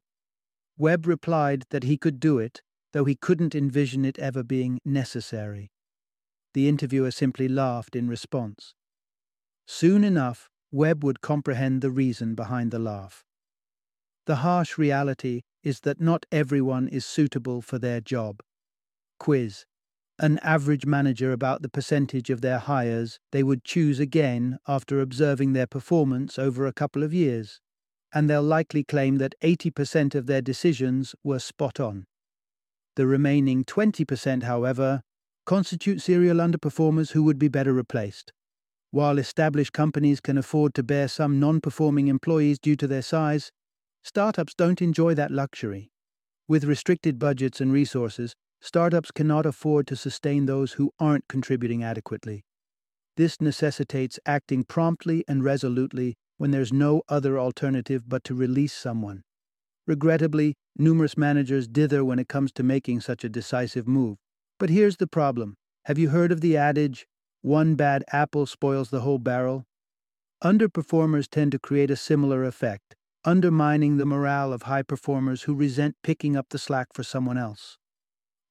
Webb 0.76 1.06
replied 1.06 1.66
that 1.70 1.84
he 1.84 1.98
could 1.98 2.20
do 2.20 2.40
it, 2.40 2.64
though 2.96 3.04
he 3.04 3.14
couldn't 3.14 3.54
envision 3.54 4.06
it 4.06 4.18
ever 4.20 4.42
being 4.42 4.80
necessary. 4.86 5.70
The 6.54 6.70
interviewer 6.70 7.12
simply 7.12 7.50
laughed 7.50 7.94
in 7.94 8.08
response. 8.08 8.74
Soon 9.68 10.06
enough, 10.06 10.50
Webb 10.72 11.04
would 11.04 11.20
comprehend 11.20 11.82
the 11.82 11.92
reason 11.92 12.36
behind 12.36 12.72
the 12.72 12.80
laugh. 12.80 13.26
The 14.28 14.38
harsh 14.38 14.78
reality 14.78 15.42
is 15.62 15.82
that 15.82 16.00
not 16.00 16.26
everyone 16.32 16.88
is 16.88 17.06
suitable 17.06 17.62
for 17.62 17.78
their 17.78 18.00
job. 18.00 18.40
Quiz 19.20 19.66
an 20.18 20.40
average 20.40 20.86
manager 20.86 21.34
about 21.34 21.62
the 21.62 21.68
percentage 21.68 22.30
of 22.30 22.40
their 22.40 22.60
hires 22.60 23.20
they 23.34 23.44
would 23.44 23.66
choose 23.66 24.00
again 24.00 24.58
after 24.70 25.02
observing 25.02 25.52
their 25.52 25.68
performance 25.68 26.40
over 26.40 26.66
a 26.66 26.72
couple 26.72 27.04
of 27.04 27.14
years, 27.14 27.60
and 28.14 28.30
they'll 28.30 28.42
likely 28.42 28.86
claim 28.86 29.18
that 29.18 29.36
80% 29.44 30.16
of 30.16 30.28
their 30.28 30.42
decisions 30.42 31.14
were 31.26 31.40
spot 31.40 31.82
on. 31.82 32.06
The 32.96 33.08
remaining 33.08 33.66
20%, 33.66 34.44
however, 34.44 35.02
constitute 35.46 36.02
serial 36.02 36.38
underperformers 36.38 37.12
who 37.12 37.24
would 37.24 37.38
be 37.38 37.50
better 37.50 37.74
replaced. 37.74 38.32
While 38.92 39.18
established 39.18 39.74
companies 39.74 40.22
can 40.22 40.38
afford 40.38 40.74
to 40.76 40.84
bear 40.84 41.10
some 41.10 41.40
non 41.40 41.60
performing 41.60 42.08
employees 42.08 42.58
due 42.58 42.78
to 42.78 42.88
their 42.88 43.02
size, 43.02 43.52
startups 44.04 44.54
don't 44.54 44.82
enjoy 44.82 45.14
that 45.16 45.32
luxury. 45.32 45.92
With 46.48 46.64
restricted 46.64 47.20
budgets 47.20 47.60
and 47.60 47.74
resources, 47.74 48.36
startups 48.62 49.12
cannot 49.12 49.46
afford 49.46 49.88
to 49.88 49.96
sustain 49.96 50.46
those 50.46 50.74
who 50.74 50.92
aren't 51.00 51.28
contributing 51.28 51.84
adequately. 51.84 52.46
This 53.18 53.42
necessitates 53.42 54.20
acting 54.26 54.64
promptly 54.64 55.24
and 55.28 55.44
resolutely 55.44 56.16
when 56.38 56.52
there's 56.52 56.72
no 56.72 57.02
other 57.10 57.40
alternative 57.40 58.04
but 58.08 58.24
to 58.26 58.36
release 58.36 58.74
someone. 58.74 59.24
Regrettably, 59.88 60.56
numerous 60.78 61.18
managers 61.18 61.68
dither 61.68 62.04
when 62.04 62.20
it 62.20 62.28
comes 62.28 62.52
to 62.54 62.64
making 62.64 63.02
such 63.02 63.24
a 63.24 63.30
decisive 63.30 63.88
move. 63.88 64.18
But 64.60 64.70
here's 64.70 64.98
the 64.98 65.08
problem 65.08 65.56
have 65.86 66.00
you 66.00 66.10
heard 66.10 66.32
of 66.32 66.42
the 66.42 66.58
adage, 66.58 67.06
one 67.42 67.76
bad 67.76 68.04
apple 68.12 68.46
spoils 68.46 68.90
the 68.90 69.02
whole 69.02 69.20
barrel? 69.20 69.66
Underperformers 70.44 71.30
tend 71.30 71.52
to 71.52 71.60
create 71.60 71.92
a 71.92 71.96
similar 71.96 72.44
effect, 72.44 72.96
undermining 73.24 73.98
the 73.98 74.06
morale 74.06 74.52
of 74.52 74.64
high 74.64 74.84
performers 74.84 75.44
who 75.44 75.54
resent 75.54 75.96
picking 76.04 76.36
up 76.36 76.48
the 76.50 76.58
slack 76.58 76.88
for 76.94 77.04
someone 77.04 77.38
else. 77.38 77.78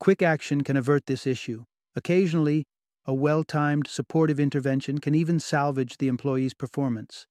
Quick 0.01 0.23
action 0.23 0.63
can 0.63 0.77
avert 0.77 1.07
this 1.07 1.27
issue. 1.27 1.65
Occasionally, 1.97 2.67
a 3.07 3.15
well 3.15 3.45
timed, 3.45 3.87
supportive 3.87 4.41
intervention 4.41 4.99
can 4.99 5.15
even 5.15 5.39
salvage 5.39 5.99
the 5.99 6.09
employee's 6.09 6.55
performance. 6.55 7.27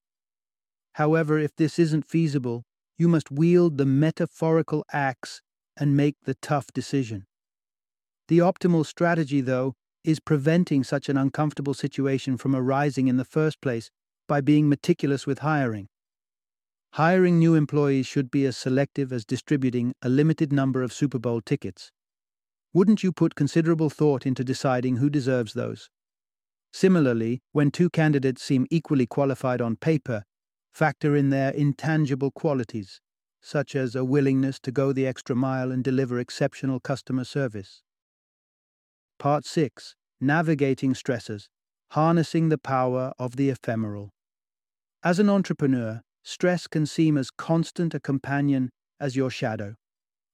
However, 0.94 1.40
if 1.40 1.56
this 1.56 1.80
isn't 1.80 2.06
feasible, 2.06 2.64
you 2.98 3.08
must 3.08 3.32
wield 3.32 3.78
the 3.78 3.86
metaphorical 3.86 4.86
axe 4.92 5.42
and 5.78 5.98
make 5.98 6.16
the 6.24 6.36
tough 6.36 6.68
decision. 6.74 7.26
The 8.28 8.40
optimal 8.40 8.86
strategy, 8.86 9.42
though, 9.42 9.76
is 10.04 10.20
preventing 10.20 10.84
such 10.84 11.10
an 11.10 11.18
uncomfortable 11.18 11.74
situation 11.74 12.38
from 12.38 12.56
arising 12.56 13.08
in 13.08 13.18
the 13.18 13.26
first 13.26 13.62
place 13.62 13.90
by 14.28 14.42
being 14.42 14.70
meticulous 14.70 15.26
with 15.26 15.40
hiring. 15.40 15.88
Hiring 16.94 17.40
new 17.40 17.56
employees 17.56 18.06
should 18.06 18.30
be 18.30 18.46
as 18.46 18.56
selective 18.56 19.12
as 19.12 19.26
distributing 19.26 19.94
a 20.02 20.10
limited 20.10 20.54
number 20.54 20.84
of 20.84 20.94
Super 20.94 21.20
Bowl 21.20 21.42
tickets. 21.42 21.92
Wouldn't 22.74 23.04
you 23.04 23.12
put 23.12 23.36
considerable 23.36 23.90
thought 23.90 24.26
into 24.26 24.44
deciding 24.44 24.98
who 24.98 25.10
deserves 25.10 25.54
those? 25.54 25.90
Similarly, 26.72 27.42
when 27.52 27.72
two 27.72 27.90
candidates 27.90 28.44
seem 28.44 28.66
equally 28.70 29.06
qualified 29.06 29.62
on 29.62 29.76
paper, 29.76 30.24
factor 30.74 31.16
in 31.16 31.30
their 31.30 31.52
intangible 31.52 32.32
qualities, 32.32 33.00
such 33.42 33.76
as 33.76 33.96
a 33.96 34.04
willingness 34.04 34.60
to 34.60 34.72
go 34.72 34.92
the 34.92 35.06
extra 35.06 35.36
mile 35.36 35.72
and 35.72 35.84
deliver 35.84 36.20
exceptional 36.20 36.80
customer 36.80 37.24
service. 37.24 37.84
Part 39.20 39.46
6 39.46 39.96
Navigating 40.20 40.94
Stressors 40.94 41.48
Harnessing 41.92 42.50
the 42.50 42.58
Power 42.58 43.14
of 43.20 43.36
the 43.36 43.52
Ephemeral. 43.52 44.10
As 45.04 45.20
an 45.20 45.30
entrepreneur, 45.30 46.02
stress 46.24 46.66
can 46.66 46.86
seem 46.86 47.18
as 47.18 47.30
constant 47.30 47.94
a 47.94 48.00
companion 48.00 48.72
as 49.00 49.16
your 49.16 49.30
shadow. 49.30 49.76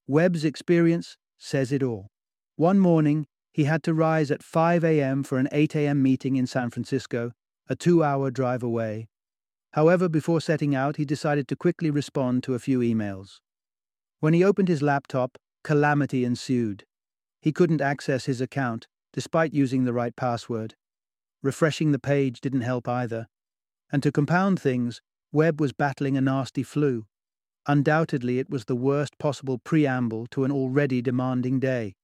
Webb's 0.07 0.45
experience 0.45 1.17
says 1.37 1.71
it 1.71 1.83
all. 1.83 2.07
One 2.55 2.79
morning, 2.79 3.25
he 3.51 3.65
had 3.65 3.83
to 3.83 3.93
rise 3.93 4.31
at 4.31 4.43
5 4.43 4.83
a.m. 4.83 5.23
for 5.23 5.37
an 5.37 5.49
8 5.51 5.75
a.m. 5.75 6.01
meeting 6.01 6.35
in 6.35 6.47
San 6.47 6.69
Francisco, 6.69 7.31
a 7.67 7.75
two 7.75 8.03
hour 8.03 8.31
drive 8.31 8.63
away. 8.63 9.07
However, 9.73 10.09
before 10.09 10.41
setting 10.41 10.73
out, 10.73 10.97
he 10.97 11.05
decided 11.05 11.47
to 11.47 11.55
quickly 11.55 11.91
respond 11.91 12.43
to 12.43 12.55
a 12.55 12.59
few 12.59 12.79
emails. 12.79 13.39
When 14.19 14.33
he 14.33 14.43
opened 14.43 14.67
his 14.67 14.81
laptop, 14.81 15.37
calamity 15.63 16.25
ensued. 16.25 16.85
He 17.41 17.51
couldn't 17.51 17.81
access 17.81 18.25
his 18.25 18.41
account, 18.41 18.87
despite 19.13 19.53
using 19.53 19.85
the 19.85 19.93
right 19.93 20.15
password. 20.15 20.75
Refreshing 21.41 21.91
the 21.91 21.99
page 21.99 22.41
didn't 22.41 22.61
help 22.61 22.87
either. 22.87 23.27
And 23.91 24.03
to 24.03 24.11
compound 24.11 24.59
things, 24.59 25.01
Webb 25.31 25.61
was 25.61 25.73
battling 25.73 26.17
a 26.17 26.21
nasty 26.21 26.63
flu. 26.63 27.05
Undoubtedly, 27.67 28.39
it 28.39 28.49
was 28.49 28.65
the 28.65 28.75
worst 28.75 29.17
possible 29.19 29.59
preamble 29.59 30.25
to 30.31 30.43
an 30.43 30.51
already 30.51 31.01
demanding 31.01 31.59
day. 31.59 31.95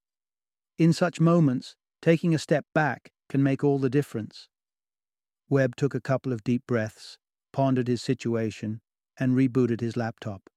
In 0.78 0.94
such 0.94 1.20
moments, 1.20 1.76
taking 2.02 2.36
a 2.36 2.40
step 2.40 2.66
back 2.74 3.12
can 3.30 3.42
make 3.42 3.64
all 3.64 3.80
the 3.80 3.90
difference. 3.90 4.48
Webb 5.50 5.76
took 5.76 5.96
a 5.96 6.02
couple 6.02 6.32
of 6.32 6.44
deep 6.44 6.64
breaths, 6.68 7.18
pondered 7.56 7.88
his 7.88 8.02
situation, 8.02 8.82
and 9.18 9.34
rebooted 9.34 9.80
his 9.80 9.96
laptop. 9.96 10.50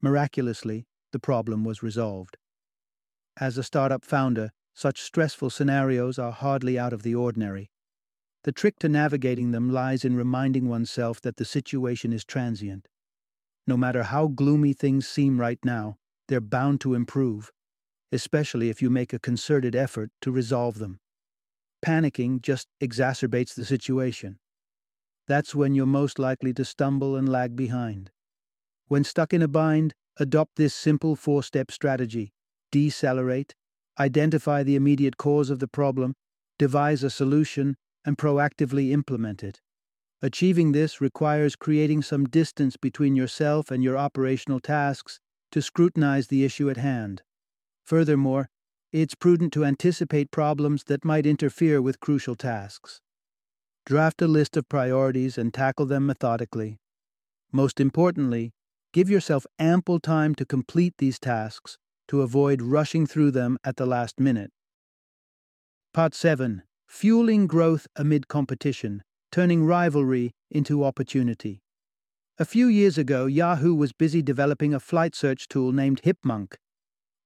Miraculously, 0.00 0.86
the 1.10 1.18
problem 1.18 1.64
was 1.64 1.82
resolved. 1.82 2.36
As 3.40 3.58
a 3.58 3.64
startup 3.64 4.04
founder, 4.04 4.52
such 4.72 5.02
stressful 5.02 5.50
scenarios 5.50 6.20
are 6.20 6.30
hardly 6.30 6.78
out 6.78 6.92
of 6.92 7.02
the 7.02 7.16
ordinary. 7.16 7.72
The 8.44 8.52
trick 8.52 8.78
to 8.78 8.88
navigating 8.88 9.50
them 9.50 9.70
lies 9.70 10.04
in 10.04 10.14
reminding 10.14 10.68
oneself 10.68 11.20
that 11.22 11.36
the 11.36 11.44
situation 11.44 12.12
is 12.12 12.24
transient. 12.24 12.86
No 13.66 13.76
matter 13.76 14.04
how 14.04 14.28
gloomy 14.28 14.72
things 14.72 15.08
seem 15.08 15.40
right 15.40 15.58
now, 15.64 15.96
they're 16.28 16.40
bound 16.40 16.80
to 16.82 16.94
improve, 16.94 17.50
especially 18.12 18.70
if 18.70 18.80
you 18.80 18.88
make 18.88 19.12
a 19.12 19.18
concerted 19.18 19.74
effort 19.74 20.12
to 20.20 20.30
resolve 20.30 20.78
them. 20.78 21.00
Panicking 21.84 22.40
just 22.40 22.68
exacerbates 22.80 23.52
the 23.52 23.64
situation. 23.64 24.38
That's 25.30 25.54
when 25.54 25.76
you're 25.76 25.86
most 25.86 26.18
likely 26.18 26.52
to 26.54 26.64
stumble 26.64 27.14
and 27.14 27.28
lag 27.28 27.54
behind. 27.54 28.10
When 28.88 29.04
stuck 29.04 29.32
in 29.32 29.42
a 29.42 29.46
bind, 29.46 29.94
adopt 30.16 30.56
this 30.56 30.74
simple 30.74 31.14
four 31.14 31.44
step 31.44 31.70
strategy 31.70 32.32
decelerate, 32.72 33.54
identify 33.96 34.64
the 34.64 34.74
immediate 34.74 35.18
cause 35.18 35.48
of 35.48 35.60
the 35.60 35.68
problem, 35.68 36.16
devise 36.58 37.04
a 37.04 37.10
solution, 37.10 37.76
and 38.04 38.18
proactively 38.18 38.90
implement 38.90 39.44
it. 39.44 39.60
Achieving 40.20 40.72
this 40.72 41.00
requires 41.00 41.54
creating 41.54 42.02
some 42.02 42.24
distance 42.24 42.76
between 42.76 43.14
yourself 43.14 43.70
and 43.70 43.84
your 43.84 43.96
operational 43.96 44.58
tasks 44.58 45.20
to 45.52 45.62
scrutinize 45.62 46.26
the 46.26 46.44
issue 46.44 46.68
at 46.68 46.76
hand. 46.76 47.22
Furthermore, 47.84 48.48
it's 48.92 49.14
prudent 49.14 49.52
to 49.52 49.64
anticipate 49.64 50.32
problems 50.32 50.82
that 50.88 51.04
might 51.04 51.24
interfere 51.24 51.80
with 51.80 52.00
crucial 52.00 52.34
tasks. 52.34 53.00
Draft 53.86 54.22
a 54.22 54.28
list 54.28 54.56
of 54.56 54.68
priorities 54.68 55.38
and 55.38 55.52
tackle 55.52 55.86
them 55.86 56.06
methodically. 56.06 56.78
Most 57.52 57.80
importantly, 57.80 58.52
give 58.92 59.10
yourself 59.10 59.46
ample 59.58 59.98
time 59.98 60.34
to 60.36 60.44
complete 60.44 60.94
these 60.98 61.18
tasks 61.18 61.78
to 62.08 62.22
avoid 62.22 62.62
rushing 62.62 63.06
through 63.06 63.30
them 63.30 63.58
at 63.64 63.76
the 63.76 63.86
last 63.86 64.18
minute. 64.20 64.50
Part 65.92 66.14
7 66.14 66.62
Fueling 66.88 67.46
Growth 67.46 67.86
Amid 67.96 68.26
Competition, 68.26 69.02
Turning 69.30 69.64
Rivalry 69.64 70.32
into 70.50 70.84
Opportunity. 70.84 71.62
A 72.38 72.44
few 72.44 72.66
years 72.66 72.98
ago, 72.98 73.26
Yahoo 73.26 73.74
was 73.74 73.92
busy 73.92 74.22
developing 74.22 74.74
a 74.74 74.80
flight 74.80 75.14
search 75.14 75.46
tool 75.46 75.72
named 75.72 76.00
Hipmunk. 76.02 76.56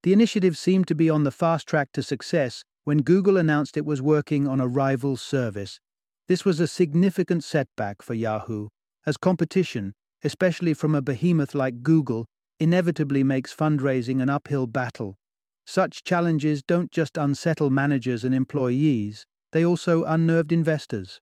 The 0.03 0.13
initiative 0.13 0.57
seemed 0.57 0.87
to 0.87 0.93
be 0.93 1.09
on 1.09 1.23
the 1.23 1.31
fast 1.31 1.67
track 1.67 1.89
to 1.93 2.03
success 2.03 2.63
when 2.83 3.01
Google 3.01 3.37
announced 3.37 3.77
it 3.77 3.85
was 3.85 4.01
working 4.01 4.47
on 4.47 4.59
a 4.59 4.67
rival 4.67 5.17
service. 5.17 5.79
This 6.27 6.43
was 6.43 6.59
a 6.59 6.67
significant 6.67 7.43
setback 7.43 8.01
for 8.01 8.15
Yahoo, 8.15 8.69
as 9.05 9.15
competition, 9.15 9.93
especially 10.23 10.73
from 10.73 10.95
a 10.95 11.01
behemoth 11.01 11.53
like 11.53 11.83
Google, 11.83 12.25
inevitably 12.59 13.23
makes 13.23 13.53
fundraising 13.53 14.21
an 14.21 14.29
uphill 14.29 14.65
battle. 14.65 15.17
Such 15.67 16.03
challenges 16.03 16.63
don't 16.63 16.91
just 16.91 17.17
unsettle 17.17 17.69
managers 17.69 18.23
and 18.23 18.33
employees, 18.33 19.25
they 19.51 19.63
also 19.63 20.03
unnerved 20.03 20.51
investors. 20.51 21.21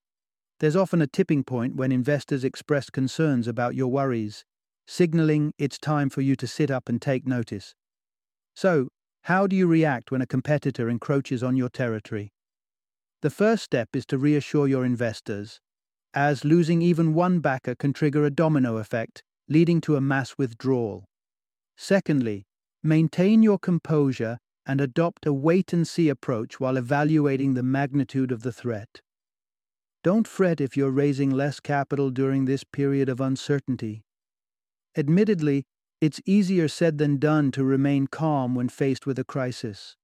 There's 0.60 0.76
often 0.76 1.02
a 1.02 1.08
tipping 1.08 1.44
point 1.44 1.76
when 1.76 1.92
investors 1.92 2.46
express 2.46 2.90
concerns 2.90 3.48
about 3.48 3.76
your 3.76 3.90
worries, 3.92 4.46
signaling 4.88 5.54
it's 5.58 5.78
time 5.78 6.10
for 6.10 6.22
you 6.22 6.38
to 6.38 6.48
sit 6.48 6.72
up 6.72 6.88
and 6.88 7.02
take 7.02 7.28
notice. 7.28 7.76
So, 8.56 8.88
how 9.24 9.48
do 9.48 9.56
you 9.56 9.68
react 9.68 10.12
when 10.12 10.22
a 10.22 10.28
competitor 10.28 10.90
encroaches 10.90 11.44
on 11.44 11.58
your 11.58 11.70
territory? 11.70 12.32
The 13.24 13.30
first 13.30 13.64
step 13.64 13.96
is 13.96 14.06
to 14.08 14.18
reassure 14.18 14.68
your 14.68 14.84
investors, 14.84 15.62
as 16.14 16.44
losing 16.44 16.82
even 16.82 17.14
one 17.14 17.40
backer 17.40 17.74
can 17.74 17.94
trigger 17.94 18.26
a 18.26 18.30
domino 18.30 18.76
effect, 18.76 19.24
leading 19.48 19.80
to 19.80 19.96
a 19.96 20.02
mass 20.02 20.38
withdrawal. 20.38 21.06
Secondly, 21.78 22.44
maintain 22.84 23.42
your 23.42 23.58
composure 23.58 24.40
and 24.66 24.82
adopt 24.82 25.26
a 25.26 25.32
wait 25.32 25.72
and 25.72 25.88
see 25.88 26.10
approach 26.10 26.60
while 26.60 26.76
evaluating 26.76 27.54
the 27.54 27.64
magnitude 27.64 28.30
of 28.30 28.42
the 28.42 28.52
threat. 28.52 29.00
Don't 30.04 30.28
fret 30.28 30.60
if 30.60 30.76
you're 30.76 30.92
raising 30.92 31.30
less 31.30 31.62
capital 31.62 32.10
during 32.10 32.44
this 32.44 32.66
period 32.66 33.08
of 33.08 33.22
uncertainty. 33.22 34.04
Admittedly, 34.98 35.64
it's 36.02 36.20
easier 36.26 36.68
said 36.68 36.98
than 36.98 37.20
done 37.20 37.52
to 37.54 37.64
remain 37.64 38.08
calm 38.08 38.54
when 38.54 38.68
faced 38.68 39.06
with 39.06 39.18
a 39.18 39.24
crisis. 39.24 39.96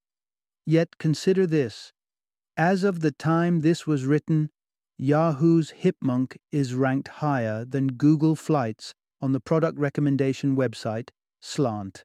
Yet 0.65 0.97
consider 0.97 1.45
this 1.45 1.91
as 2.59 2.83
of 2.83 2.99
the 2.99 3.11
time 3.11 3.61
this 3.61 3.87
was 3.87 4.05
written, 4.05 4.49
Yahoo's 4.97 5.71
Hipmunk 5.71 6.35
is 6.51 6.73
ranked 6.73 7.07
higher 7.07 7.63
than 7.63 7.87
Google 7.93 8.35
Flights 8.35 8.93
on 9.21 9.31
the 9.31 9.39
product 9.39 9.79
recommendation 9.79 10.57
website 10.57 11.07
slant. 11.39 12.03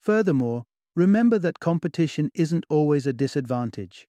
Furthermore, 0.00 0.64
remember 0.96 1.38
that 1.38 1.60
competition 1.60 2.30
isn't 2.34 2.64
always 2.70 3.06
a 3.06 3.12
disadvantage. 3.12 4.08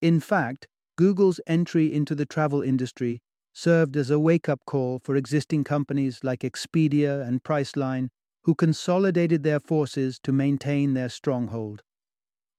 In 0.00 0.20
fact, 0.20 0.66
Google's 0.96 1.38
entry 1.46 1.92
into 1.92 2.14
the 2.14 2.24
travel 2.24 2.62
industry 2.62 3.20
served 3.52 3.94
as 3.94 4.08
a 4.08 4.18
wake 4.18 4.48
up 4.48 4.60
call 4.64 5.00
for 5.04 5.16
existing 5.16 5.64
companies 5.64 6.20
like 6.22 6.40
Expedia 6.40 7.28
and 7.28 7.42
Priceline, 7.42 8.08
who 8.44 8.54
consolidated 8.54 9.42
their 9.42 9.60
forces 9.60 10.18
to 10.22 10.32
maintain 10.32 10.94
their 10.94 11.10
stronghold. 11.10 11.82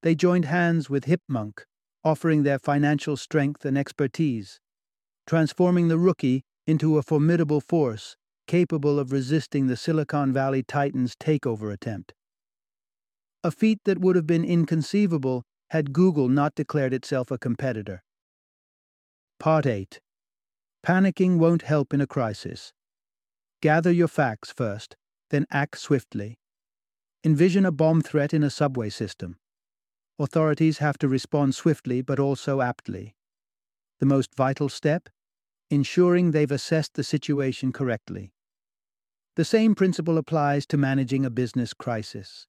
They 0.03 0.13
joined 0.13 0.45
hands 0.45 0.87
with 0.87 1.05
Hipmunk, 1.05 1.65
offering 2.03 2.43
their 2.43 2.59
financial 2.59 3.15
strength 3.15 3.65
and 3.65 3.77
expertise, 3.77 4.59
transforming 5.27 5.87
the 5.87 5.97
rookie 5.97 6.43
into 6.65 6.97
a 6.97 7.03
formidable 7.03 7.61
force 7.61 8.15
capable 8.47 8.99
of 8.99 9.11
resisting 9.11 9.67
the 9.67 9.77
Silicon 9.77 10.33
Valley 10.33 10.61
Titans' 10.61 11.15
takeover 11.15 11.71
attempt. 11.71 12.13
A 13.43 13.51
feat 13.51 13.79
that 13.85 13.99
would 13.99 14.15
have 14.15 14.27
been 14.27 14.43
inconceivable 14.43 15.43
had 15.69 15.93
Google 15.93 16.27
not 16.27 16.53
declared 16.53 16.93
itself 16.93 17.31
a 17.31 17.37
competitor. 17.37 18.03
Part 19.39 19.65
8 19.65 20.01
Panicking 20.85 21.37
won't 21.37 21.61
help 21.61 21.93
in 21.93 22.01
a 22.01 22.07
crisis. 22.07 22.73
Gather 23.61 23.91
your 23.91 24.07
facts 24.07 24.51
first, 24.51 24.97
then 25.29 25.45
act 25.49 25.77
swiftly. 25.77 26.37
Envision 27.23 27.65
a 27.65 27.71
bomb 27.71 28.01
threat 28.01 28.33
in 28.33 28.43
a 28.43 28.49
subway 28.49 28.89
system. 28.89 29.37
Authorities 30.19 30.77
have 30.77 30.97
to 30.99 31.07
respond 31.07 31.55
swiftly 31.55 32.01
but 32.01 32.19
also 32.19 32.61
aptly. 32.61 33.15
The 33.99 34.05
most 34.05 34.35
vital 34.35 34.69
step? 34.69 35.09
ensuring 35.71 36.31
they've 36.31 36.51
assessed 36.51 36.95
the 36.95 37.03
situation 37.03 37.71
correctly. 37.71 38.33
The 39.37 39.45
same 39.45 39.73
principle 39.73 40.17
applies 40.17 40.65
to 40.67 40.77
managing 40.77 41.25
a 41.25 41.29
business 41.29 41.73
crisis. 41.73 42.45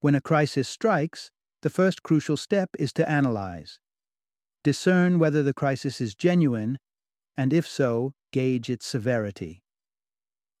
When 0.00 0.14
a 0.14 0.20
crisis 0.20 0.68
strikes, 0.68 1.32
the 1.62 1.70
first 1.70 2.04
crucial 2.04 2.36
step 2.36 2.70
is 2.78 2.92
to 2.94 3.10
analyze. 3.10 3.80
Discern 4.62 5.18
whether 5.18 5.42
the 5.42 5.52
crisis 5.52 6.00
is 6.00 6.14
genuine, 6.14 6.78
and 7.36 7.52
if 7.52 7.66
so, 7.66 8.14
gauge 8.32 8.70
its 8.70 8.86
severity. 8.86 9.62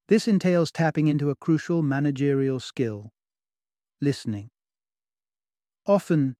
This 0.08 0.26
entails 0.26 0.72
tapping 0.72 1.06
into 1.06 1.30
a 1.30 1.36
crucial 1.36 1.82
managerial 1.82 2.60
skill 2.60 3.12
listening. 4.00 4.50
Often, 5.86 6.34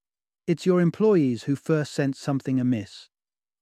it's 0.45 0.65
your 0.65 0.81
employees 0.81 1.43
who 1.43 1.55
first 1.55 1.93
sense 1.93 2.19
something 2.19 2.59
amiss. 2.59 3.09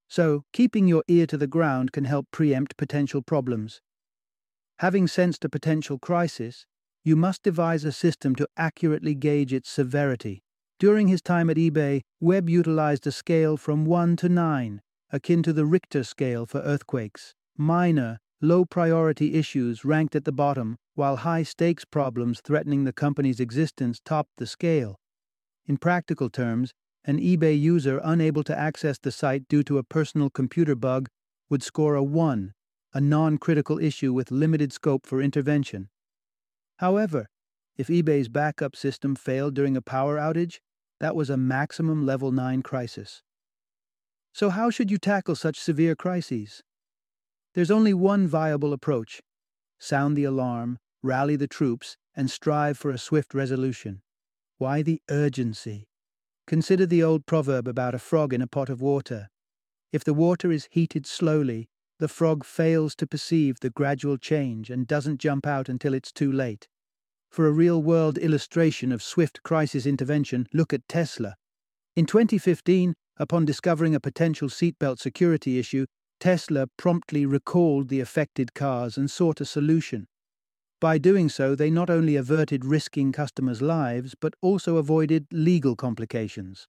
So, 0.07 0.43
keeping 0.51 0.87
your 0.87 1.03
ear 1.07 1.27
to 1.27 1.37
the 1.37 1.47
ground 1.47 1.91
can 1.91 2.05
help 2.05 2.27
preempt 2.31 2.77
potential 2.77 3.21
problems. 3.21 3.81
Having 4.79 5.07
sensed 5.07 5.45
a 5.45 5.49
potential 5.49 5.99
crisis, 5.99 6.65
you 7.03 7.15
must 7.15 7.43
devise 7.43 7.83
a 7.85 7.91
system 7.91 8.33
to 8.35 8.47
accurately 8.57 9.13
gauge 9.13 9.53
its 9.53 9.69
severity. 9.69 10.41
During 10.79 11.07
his 11.07 11.21
time 11.21 11.51
at 11.51 11.57
eBay, 11.57 12.01
Webb 12.19 12.49
utilized 12.49 13.05
a 13.05 13.11
scale 13.11 13.55
from 13.55 13.85
1 13.85 14.15
to 14.17 14.29
9, 14.29 14.81
akin 15.11 15.43
to 15.43 15.53
the 15.53 15.65
Richter 15.65 16.03
scale 16.03 16.47
for 16.47 16.61
earthquakes. 16.61 17.35
Minor, 17.57 18.17
low 18.41 18.65
priority 18.65 19.35
issues 19.35 19.85
ranked 19.85 20.15
at 20.15 20.25
the 20.25 20.31
bottom, 20.31 20.77
while 20.95 21.17
high 21.17 21.43
stakes 21.43 21.85
problems 21.85 22.41
threatening 22.41 22.85
the 22.85 22.93
company's 22.93 23.39
existence 23.39 24.01
topped 24.03 24.31
the 24.37 24.47
scale. 24.47 24.97
In 25.67 25.77
practical 25.77 26.29
terms, 26.29 26.73
an 27.05 27.19
eBay 27.19 27.59
user 27.59 27.99
unable 28.03 28.43
to 28.43 28.57
access 28.57 28.97
the 28.97 29.11
site 29.11 29.47
due 29.47 29.63
to 29.63 29.77
a 29.77 29.83
personal 29.83 30.29
computer 30.29 30.75
bug 30.75 31.09
would 31.49 31.63
score 31.63 31.95
a 31.95 32.03
1, 32.03 32.53
a 32.93 33.01
non 33.01 33.37
critical 33.37 33.79
issue 33.79 34.13
with 34.13 34.31
limited 34.31 34.71
scope 34.71 35.05
for 35.05 35.21
intervention. 35.21 35.89
However, 36.77 37.27
if 37.77 37.87
eBay's 37.87 38.29
backup 38.29 38.75
system 38.75 39.15
failed 39.15 39.53
during 39.53 39.75
a 39.75 39.81
power 39.81 40.17
outage, 40.17 40.59
that 40.99 41.15
was 41.15 41.29
a 41.29 41.37
maximum 41.37 42.05
level 42.05 42.31
9 42.31 42.61
crisis. 42.61 43.21
So, 44.33 44.49
how 44.49 44.69
should 44.69 44.91
you 44.91 44.97
tackle 44.97 45.35
such 45.35 45.59
severe 45.59 45.95
crises? 45.95 46.63
There's 47.53 47.71
only 47.71 47.93
one 47.93 48.27
viable 48.27 48.73
approach 48.73 49.21
sound 49.77 50.15
the 50.15 50.23
alarm, 50.23 50.79
rally 51.03 51.35
the 51.35 51.47
troops, 51.47 51.97
and 52.15 52.31
strive 52.31 52.77
for 52.77 52.91
a 52.91 52.97
swift 52.97 53.33
resolution. 53.33 54.01
Why 54.57 54.81
the 54.81 55.01
urgency? 55.09 55.89
Consider 56.47 56.85
the 56.85 57.03
old 57.03 57.25
proverb 57.25 57.67
about 57.67 57.93
a 57.93 57.99
frog 57.99 58.33
in 58.33 58.41
a 58.41 58.47
pot 58.47 58.69
of 58.69 58.81
water. 58.81 59.29
If 59.91 60.05
the 60.05 60.13
water 60.13 60.49
is 60.49 60.69
heated 60.71 61.05
slowly, 61.05 61.67
the 61.99 62.07
frog 62.07 62.45
fails 62.45 62.95
to 62.95 63.07
perceive 63.07 63.59
the 63.59 63.69
gradual 63.69 64.17
change 64.17 64.69
and 64.69 64.87
doesn't 64.87 65.19
jump 65.19 65.45
out 65.45 65.67
until 65.67 65.93
it's 65.93 66.11
too 66.11 66.31
late. 66.31 66.69
For 67.29 67.47
a 67.47 67.51
real 67.51 67.83
world 67.83 68.17
illustration 68.17 68.93
of 68.93 69.03
swift 69.03 69.43
crisis 69.43 69.85
intervention, 69.85 70.47
look 70.53 70.71
at 70.71 70.87
Tesla. 70.87 71.35
In 71.97 72.05
2015, 72.05 72.93
upon 73.17 73.43
discovering 73.43 73.93
a 73.93 73.99
potential 73.99 74.47
seatbelt 74.47 74.99
security 74.99 75.59
issue, 75.59 75.85
Tesla 76.21 76.67
promptly 76.77 77.25
recalled 77.25 77.89
the 77.89 77.99
affected 77.99 78.53
cars 78.53 78.97
and 78.97 79.11
sought 79.11 79.41
a 79.41 79.45
solution. 79.45 80.07
By 80.81 80.97
doing 80.97 81.29
so, 81.29 81.55
they 81.55 81.69
not 81.69 81.89
only 81.89 82.15
averted 82.15 82.65
risking 82.65 83.11
customers' 83.11 83.61
lives, 83.61 84.15
but 84.19 84.33
also 84.41 84.77
avoided 84.77 85.25
legal 85.31 85.75
complications. 85.75 86.67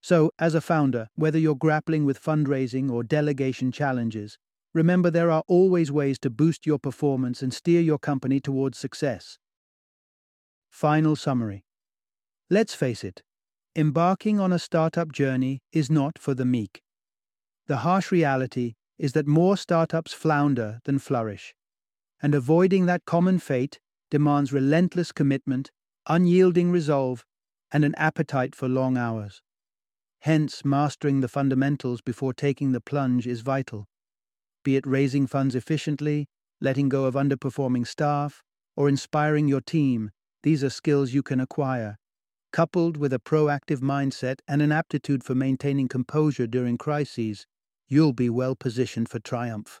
So, 0.00 0.30
as 0.38 0.54
a 0.54 0.60
founder, 0.60 1.08
whether 1.14 1.38
you're 1.38 1.54
grappling 1.56 2.04
with 2.04 2.22
fundraising 2.22 2.90
or 2.90 3.02
delegation 3.02 3.70
challenges, 3.72 4.38
remember 4.74 5.10
there 5.10 5.30
are 5.30 5.44
always 5.46 5.92
ways 5.92 6.18
to 6.20 6.30
boost 6.30 6.66
your 6.66 6.78
performance 6.78 7.42
and 7.42 7.52
steer 7.52 7.80
your 7.80 7.98
company 7.98 8.40
towards 8.40 8.78
success. 8.78 9.38
Final 10.70 11.16
summary 11.16 11.64
Let's 12.50 12.74
face 12.74 13.04
it, 13.04 13.22
embarking 13.76 14.40
on 14.40 14.52
a 14.52 14.58
startup 14.58 15.12
journey 15.12 15.62
is 15.72 15.90
not 15.90 16.18
for 16.18 16.34
the 16.34 16.44
meek. 16.44 16.82
The 17.66 17.78
harsh 17.78 18.10
reality 18.10 18.74
is 18.98 19.12
that 19.12 19.26
more 19.26 19.56
startups 19.56 20.12
flounder 20.12 20.80
than 20.84 20.98
flourish, 20.98 21.54
and 22.22 22.34
avoiding 22.34 22.86
that 22.86 23.04
common 23.04 23.38
fate 23.38 23.80
demands 24.10 24.52
relentless 24.52 25.12
commitment, 25.12 25.70
unyielding 26.06 26.70
resolve, 26.70 27.24
and 27.72 27.84
an 27.84 27.94
appetite 27.96 28.54
for 28.54 28.68
long 28.68 28.96
hours. 28.96 29.42
Hence, 30.20 30.64
mastering 30.64 31.20
the 31.20 31.28
fundamentals 31.28 32.00
before 32.00 32.32
taking 32.32 32.72
the 32.72 32.80
plunge 32.80 33.26
is 33.26 33.40
vital. 33.40 33.88
Be 34.62 34.76
it 34.76 34.86
raising 34.86 35.26
funds 35.26 35.54
efficiently, 35.54 36.28
letting 36.60 36.88
go 36.88 37.06
of 37.06 37.14
underperforming 37.14 37.86
staff, 37.86 38.42
or 38.76 38.88
inspiring 38.88 39.48
your 39.48 39.60
team 39.60 40.10
these 40.42 40.64
are 40.64 40.70
skills 40.70 41.12
you 41.12 41.22
can 41.22 41.40
acquire. 41.40 41.98
Coupled 42.52 42.96
with 42.96 43.12
a 43.12 43.18
proactive 43.18 43.78
mindset 43.78 44.40
and 44.46 44.60
an 44.60 44.72
aptitude 44.72 45.24
for 45.24 45.34
maintaining 45.34 45.88
composure 45.88 46.46
during 46.46 46.76
crises, 46.76 47.46
you'll 47.88 48.12
be 48.12 48.28
well 48.28 48.54
positioned 48.54 49.08
for 49.08 49.20
triumph. 49.20 49.80